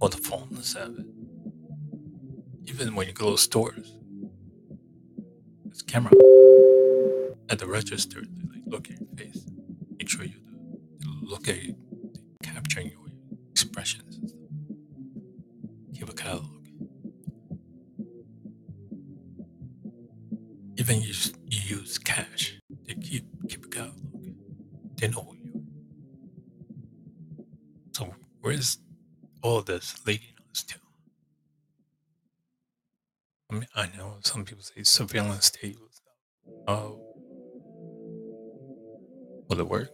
All 0.00 0.08
the 0.08 0.16
phones 0.16 0.74
have 0.74 0.98
it. 0.98 1.06
Even 2.66 2.96
when 2.96 3.06
you 3.06 3.12
go 3.12 3.30
to 3.32 3.38
stores, 3.38 3.96
there's 5.64 5.82
camera 5.82 6.12
at 7.48 7.60
the 7.60 7.66
register. 7.66 8.22
They 8.22 8.60
like 8.70 9.03
all 30.06 30.12
this 30.12 30.20
leading 30.20 30.34
us 30.52 30.62
to? 30.64 30.74
I 33.50 33.54
mean, 33.54 33.66
I 33.74 33.86
know 33.96 34.16
some 34.22 34.44
people 34.44 34.64
say 34.64 34.82
surveillance 34.82 35.46
state 35.46 35.76
oh, 36.66 37.00
will 39.48 39.60
it 39.60 39.68
work 39.68 39.93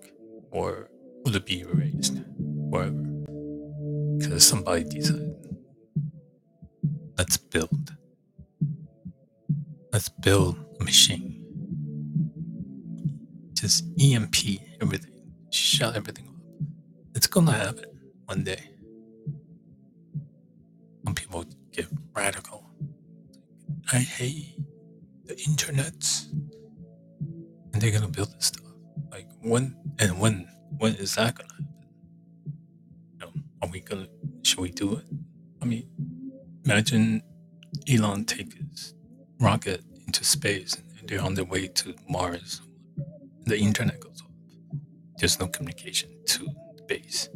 are 33.63 33.69
we 33.69 33.81
gonna? 33.81 34.09
Should 34.43 34.61
we 34.61 34.71
do 34.71 34.97
it? 34.97 35.05
I 35.63 35.65
mean, 35.67 35.89
imagine 36.65 37.23
Elon 37.89 38.25
take 38.25 38.55
his 38.55 38.95
rocket 39.39 39.83
into 40.07 40.25
space 40.25 40.77
and 40.99 41.09
they're 41.09 41.21
on 41.23 41.35
their 41.35 41.45
way 41.45 41.67
to 41.69 41.95
Mars. 42.09 42.63
The 43.45 43.59
internet 43.59 44.01
goes 44.01 44.23
off. 44.23 44.31
There's 45.19 45.39
no 45.39 45.49
communication 45.49 46.11
to 46.27 46.45
the 46.77 46.83
base. 46.87 47.29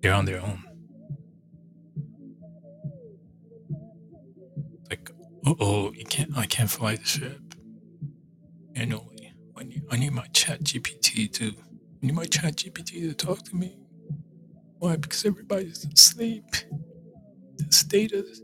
They're 0.00 0.14
on 0.14 0.24
their 0.24 0.40
own. 0.40 0.62
Like, 4.90 5.10
oh, 5.60 5.92
you 5.92 6.04
can't. 6.04 6.36
I 6.36 6.46
can't 6.46 6.70
fly 6.70 6.96
the 6.96 7.04
ship. 7.04 7.40
Anyway, 8.74 9.32
I 9.56 9.64
need, 9.64 9.82
I 9.90 9.96
need 9.96 10.12
my 10.12 10.26
Chat 10.32 10.62
GPT 10.64 11.32
to. 11.34 11.54
Need 12.06 12.14
my 12.14 12.24
Chat 12.24 12.54
GPT 12.54 13.08
to 13.08 13.14
talk 13.14 13.42
to 13.42 13.56
me. 13.56 13.76
Why? 14.78 14.94
Because 14.94 15.24
everybody's 15.24 15.84
asleep. 15.92 16.44
The 17.56 17.66
status. 17.70 18.42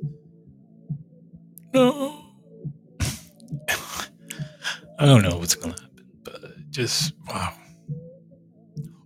No. 1.72 2.24
I 4.98 5.06
don't 5.06 5.22
know 5.22 5.38
what's 5.38 5.54
gonna 5.54 5.80
happen, 5.80 6.06
but 6.24 6.70
just 6.70 7.12
wow. 7.28 7.54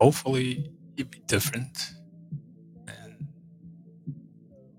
Hopefully, 0.01 0.71
it'd 0.97 1.11
be 1.11 1.21
different. 1.27 1.77
And 2.89 3.29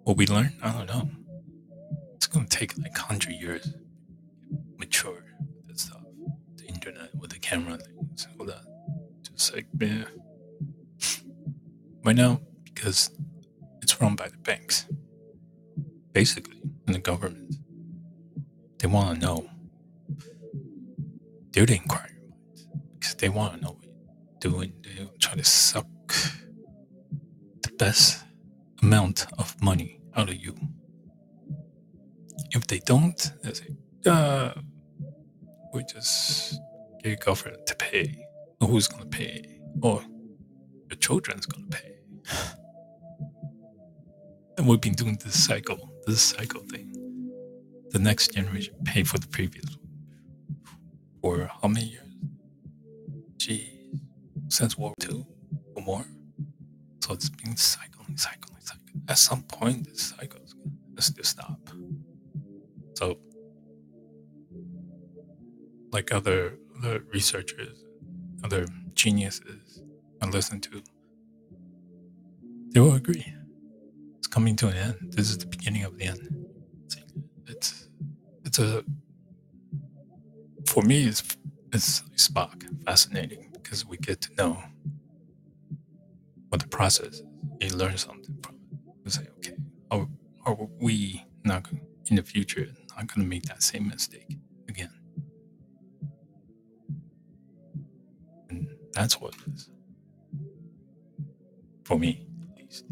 what 0.05 0.17
we 0.17 0.25
learn, 0.25 0.57
I 0.63 0.71
don't 0.71 0.88
know. 0.88 1.07
It's 2.15 2.25
gonna 2.25 2.47
take 2.47 2.75
like 2.80 2.97
hundred 2.97 3.34
years 3.34 3.75
mature 4.80 5.23
with 5.55 5.67
that 5.67 5.80
stuff. 5.80 6.01
The 6.55 6.65
internet 6.65 7.13
with 7.13 7.30
the 7.30 7.38
camera 7.38 7.78
things, 7.78 8.28
all 8.39 8.47
that. 8.47 8.66
Just 9.38 9.53
like 9.53 9.67
yeah. 9.79 10.05
Right 12.03 12.15
now, 12.15 12.41
because 12.65 13.11
it's 13.81 14.01
run 14.01 14.15
by 14.15 14.29
the 14.29 14.38
banks, 14.38 14.88
basically, 16.11 16.61
and 16.88 16.95
the 16.95 16.99
government. 16.99 17.55
They 18.79 18.88
want 18.88 19.19
to 19.19 19.25
know. 19.25 19.49
They're 21.51 21.65
the 21.65 21.75
inquiry 21.75 22.11
because 22.99 23.15
they 23.15 23.29
want 23.29 23.55
to 23.55 23.61
know 23.61 23.71
what 23.71 23.83
you're 23.85 24.51
doing. 24.51 24.73
They 24.81 25.07
try 25.19 25.35
to 25.35 25.43
suck 25.43 25.88
the 27.61 27.71
best 27.77 28.23
amount 28.81 29.27
of 29.38 29.61
money 29.61 29.99
out 30.15 30.29
of 30.29 30.35
you. 30.35 30.55
If 32.51 32.65
they 32.67 32.79
don't, 32.79 33.31
they 33.43 33.53
say, 33.53 33.75
uh, 34.05 34.53
we 35.73 35.83
just 35.83 36.59
get 37.03 37.19
government 37.19 37.65
to 37.67 37.75
pay. 37.75 38.26
Who's 38.60 38.88
going 38.88 39.03
to 39.03 39.10
pay? 39.10 39.60
Or 39.82 40.03
your 40.89 40.97
children's 40.99 41.45
going 41.45 41.70
to 41.70 41.78
pay. 41.78 41.93
And 44.58 44.68
we've 44.68 44.82
been 44.82 44.93
doing 44.93 45.20
this 45.24 45.45
cycle, 45.45 45.93
this 46.08 46.22
cycle 46.22 46.62
thing. 46.62 46.93
The 47.91 47.99
next 47.99 48.34
generation 48.34 48.74
pay 48.84 49.03
for 49.03 49.20
the 49.20 49.28
previous 49.28 49.66
one. 49.78 49.88
For 51.22 51.51
how 51.62 51.68
many 51.68 51.88
years? 51.88 52.03
Gee, 53.38 53.91
since 54.49 54.78
World 54.78 54.95
War 55.08 55.18
II 55.20 55.26
or 55.76 55.84
more. 55.84 56.05
So 57.01 57.14
it's 57.14 57.30
been 57.30 57.55
cycling, 57.55 58.18
cycling, 58.18 58.58
cycling. 58.62 59.01
At 59.08 59.20
some 59.20 59.43
point, 59.43 59.86
this 59.88 60.14
cycle 60.18 60.41
has 60.95 61.12
to 61.12 61.24
stop. 61.24 61.70
So, 62.95 63.20
like 65.91 66.12
other 66.12 66.58
other 66.78 67.03
researchers, 67.14 67.84
other 68.47 68.65
geniuses 68.93 69.81
I 70.21 70.27
listen 70.27 70.61
to, 70.61 70.81
they 72.71 72.79
will 72.79 72.95
agree. 72.95 73.25
It's 74.17 74.27
coming 74.27 74.55
to 74.55 74.69
an 74.69 74.77
end. 74.77 74.95
This 75.15 75.29
is 75.29 75.37
the 75.37 75.47
beginning 75.47 75.83
of 75.83 75.97
the 75.97 76.05
end. 76.05 76.45
It's 77.45 77.89
it's 78.45 78.59
a 78.59 78.83
for 80.65 80.81
me 80.81 81.05
it's 81.07 81.21
it's 81.73 82.03
Spock 82.15 82.63
fascinating 82.85 83.49
because 83.51 83.85
we 83.85 83.97
get 83.97 84.21
to 84.21 84.29
know 84.37 84.63
what 86.49 86.61
the 86.61 86.67
process 86.69 87.07
is. 87.07 87.23
You 87.59 87.75
learn 87.75 87.97
something 87.97 88.37
from 88.41 88.55
it. 88.55 88.77
You 89.03 89.11
say, 89.11 89.25
okay, 89.37 89.57
are, 89.91 90.07
are 90.45 90.57
we 90.79 91.25
not 91.43 91.67
in 92.09 92.15
the 92.15 92.23
future 92.23 92.67
not 92.95 93.07
going 93.13 93.23
to 93.25 93.29
make 93.29 93.43
that 93.43 93.61
same 93.61 93.87
mistake 93.87 94.37
that's 98.97 99.21
what 99.21 99.35
it 99.35 99.53
is 99.53 99.69
for 101.83 101.97
me, 101.97 102.27
at 102.43 102.57
least. 102.57 102.85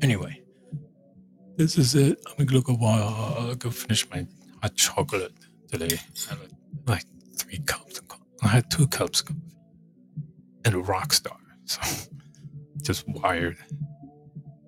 Anyway, 0.00 0.42
this 1.56 1.76
is 1.76 1.94
it. 1.94 2.18
I'm 2.38 2.46
gonna 2.46 2.62
go 2.62 2.78
uh, 2.82 3.54
go 3.54 3.70
finish 3.70 4.08
my 4.10 4.26
hot 4.62 4.76
chocolate 4.76 5.34
today. 5.70 5.98
I 6.30 6.34
had 6.34 6.52
like 6.86 7.04
three 7.36 7.58
cups 7.66 7.98
of 7.98 8.08
coffee. 8.08 8.24
I 8.42 8.48
had 8.48 8.70
two 8.70 8.86
cups 8.88 9.20
of 9.20 9.26
coffee 9.26 9.40
and 10.64 10.74
a 10.74 10.80
rock 10.80 11.12
star. 11.12 11.36
So 11.66 11.80
just 12.82 13.06
wired. 13.08 13.58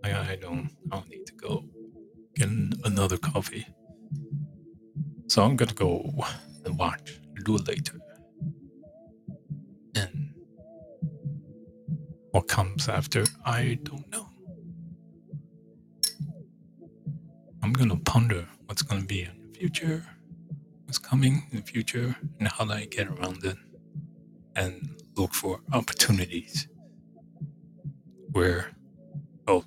I, 0.04 0.10
I 0.32 0.36
don't 0.36 0.70
I 0.92 0.96
don't 0.96 1.08
need 1.08 1.26
to 1.26 1.34
go 1.34 1.64
get 2.36 2.48
another 2.84 3.16
coffee. 3.16 3.66
So 5.28 5.42
I'm 5.42 5.56
gonna 5.56 5.72
go 5.72 6.12
and 6.64 6.78
watch. 6.78 7.20
Do 7.44 7.56
it 7.56 7.66
later. 7.66 8.01
What 12.32 12.48
comes 12.48 12.88
after, 12.88 13.24
I 13.46 13.78
don't 13.84 14.10
know. 14.12 14.28
I'm 17.62 17.72
gonna 17.72 17.96
ponder 17.98 18.48
what's 18.66 18.82
gonna 18.82 19.04
be 19.04 19.22
in 19.22 19.52
the 19.52 19.58
future, 19.58 20.04
what's 20.86 20.98
coming 20.98 21.44
in 21.50 21.58
the 21.58 21.62
future, 21.64 22.16
and 22.38 22.48
how 22.48 22.64
do 22.66 22.72
I 22.72 22.86
get 22.86 23.08
around 23.08 23.44
it, 23.44 23.56
and 24.56 25.00
look 25.16 25.34
for 25.34 25.60
opportunities 25.72 26.68
where 28.32 28.72
I'll 29.48 29.64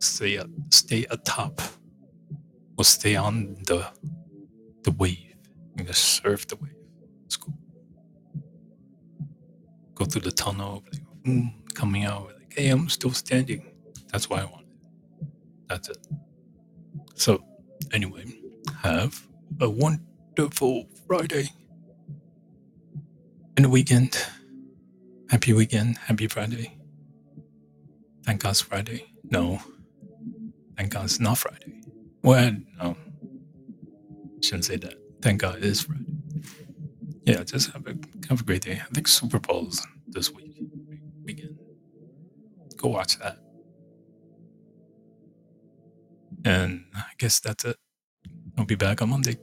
stay 0.00 0.40
stay 0.70 1.06
atop 1.10 1.60
or 2.78 2.84
stay 2.84 3.16
on 3.16 3.56
the 3.66 3.86
the 4.84 4.92
wave 4.92 5.36
and 5.78 5.86
just 5.86 6.04
surf 6.04 6.46
the 6.48 6.56
wave. 6.56 6.72
Cool. 7.40 7.54
Go 9.94 10.04
Go 10.04 10.06
through 10.06 10.22
the 10.22 10.32
tunnel, 10.32 10.84
mm, 11.26 11.52
coming 11.74 12.04
out, 12.04 12.26
like, 12.26 12.54
hey, 12.56 12.68
I'm 12.70 12.88
still 12.88 13.12
standing. 13.12 13.66
That's 14.12 14.30
why 14.30 14.42
I 14.42 14.44
want 14.44 14.66
it. 14.68 14.78
That's 15.68 15.88
it. 15.88 15.98
So, 17.14 17.44
anyway, 17.92 18.24
have 18.82 19.26
a 19.60 19.70
wonderful 19.70 20.86
Friday. 21.06 21.50
And 23.56 23.66
a 23.66 23.68
weekend. 23.68 24.16
Happy 25.30 25.52
weekend. 25.52 25.98
Happy 25.98 26.28
Friday. 26.28 26.78
Thank 28.24 28.42
God's 28.42 28.60
Friday. 28.62 29.06
No. 29.24 29.60
Thank 30.76 30.92
God 30.92 31.04
it's 31.06 31.20
not 31.20 31.38
Friday. 31.38 31.82
Well, 32.22 32.56
no. 32.78 32.96
Shouldn't 34.42 34.66
say 34.66 34.76
that. 34.76 34.94
Thank 35.22 35.42
God 35.42 35.58
it 35.58 35.64
is 35.64 35.82
Friday. 35.82 36.04
Yeah, 37.24 37.44
just 37.44 37.72
have 37.72 37.86
a 37.86 37.96
have 38.28 38.40
a 38.40 38.44
great 38.44 38.62
day. 38.62 38.80
I 38.82 38.94
think 38.94 39.08
Super 39.08 39.38
Bowl's 39.38 39.86
this 40.08 40.32
week. 40.32 40.51
Go 42.82 42.88
watch 42.88 43.18
that. 43.20 43.38
And 46.44 46.84
I 46.94 47.04
guess 47.18 47.38
that's 47.38 47.64
it. 47.64 47.76
I'll 48.58 48.64
be 48.64 48.74
back 48.74 49.00
on 49.00 49.10
Monday. 49.10 49.36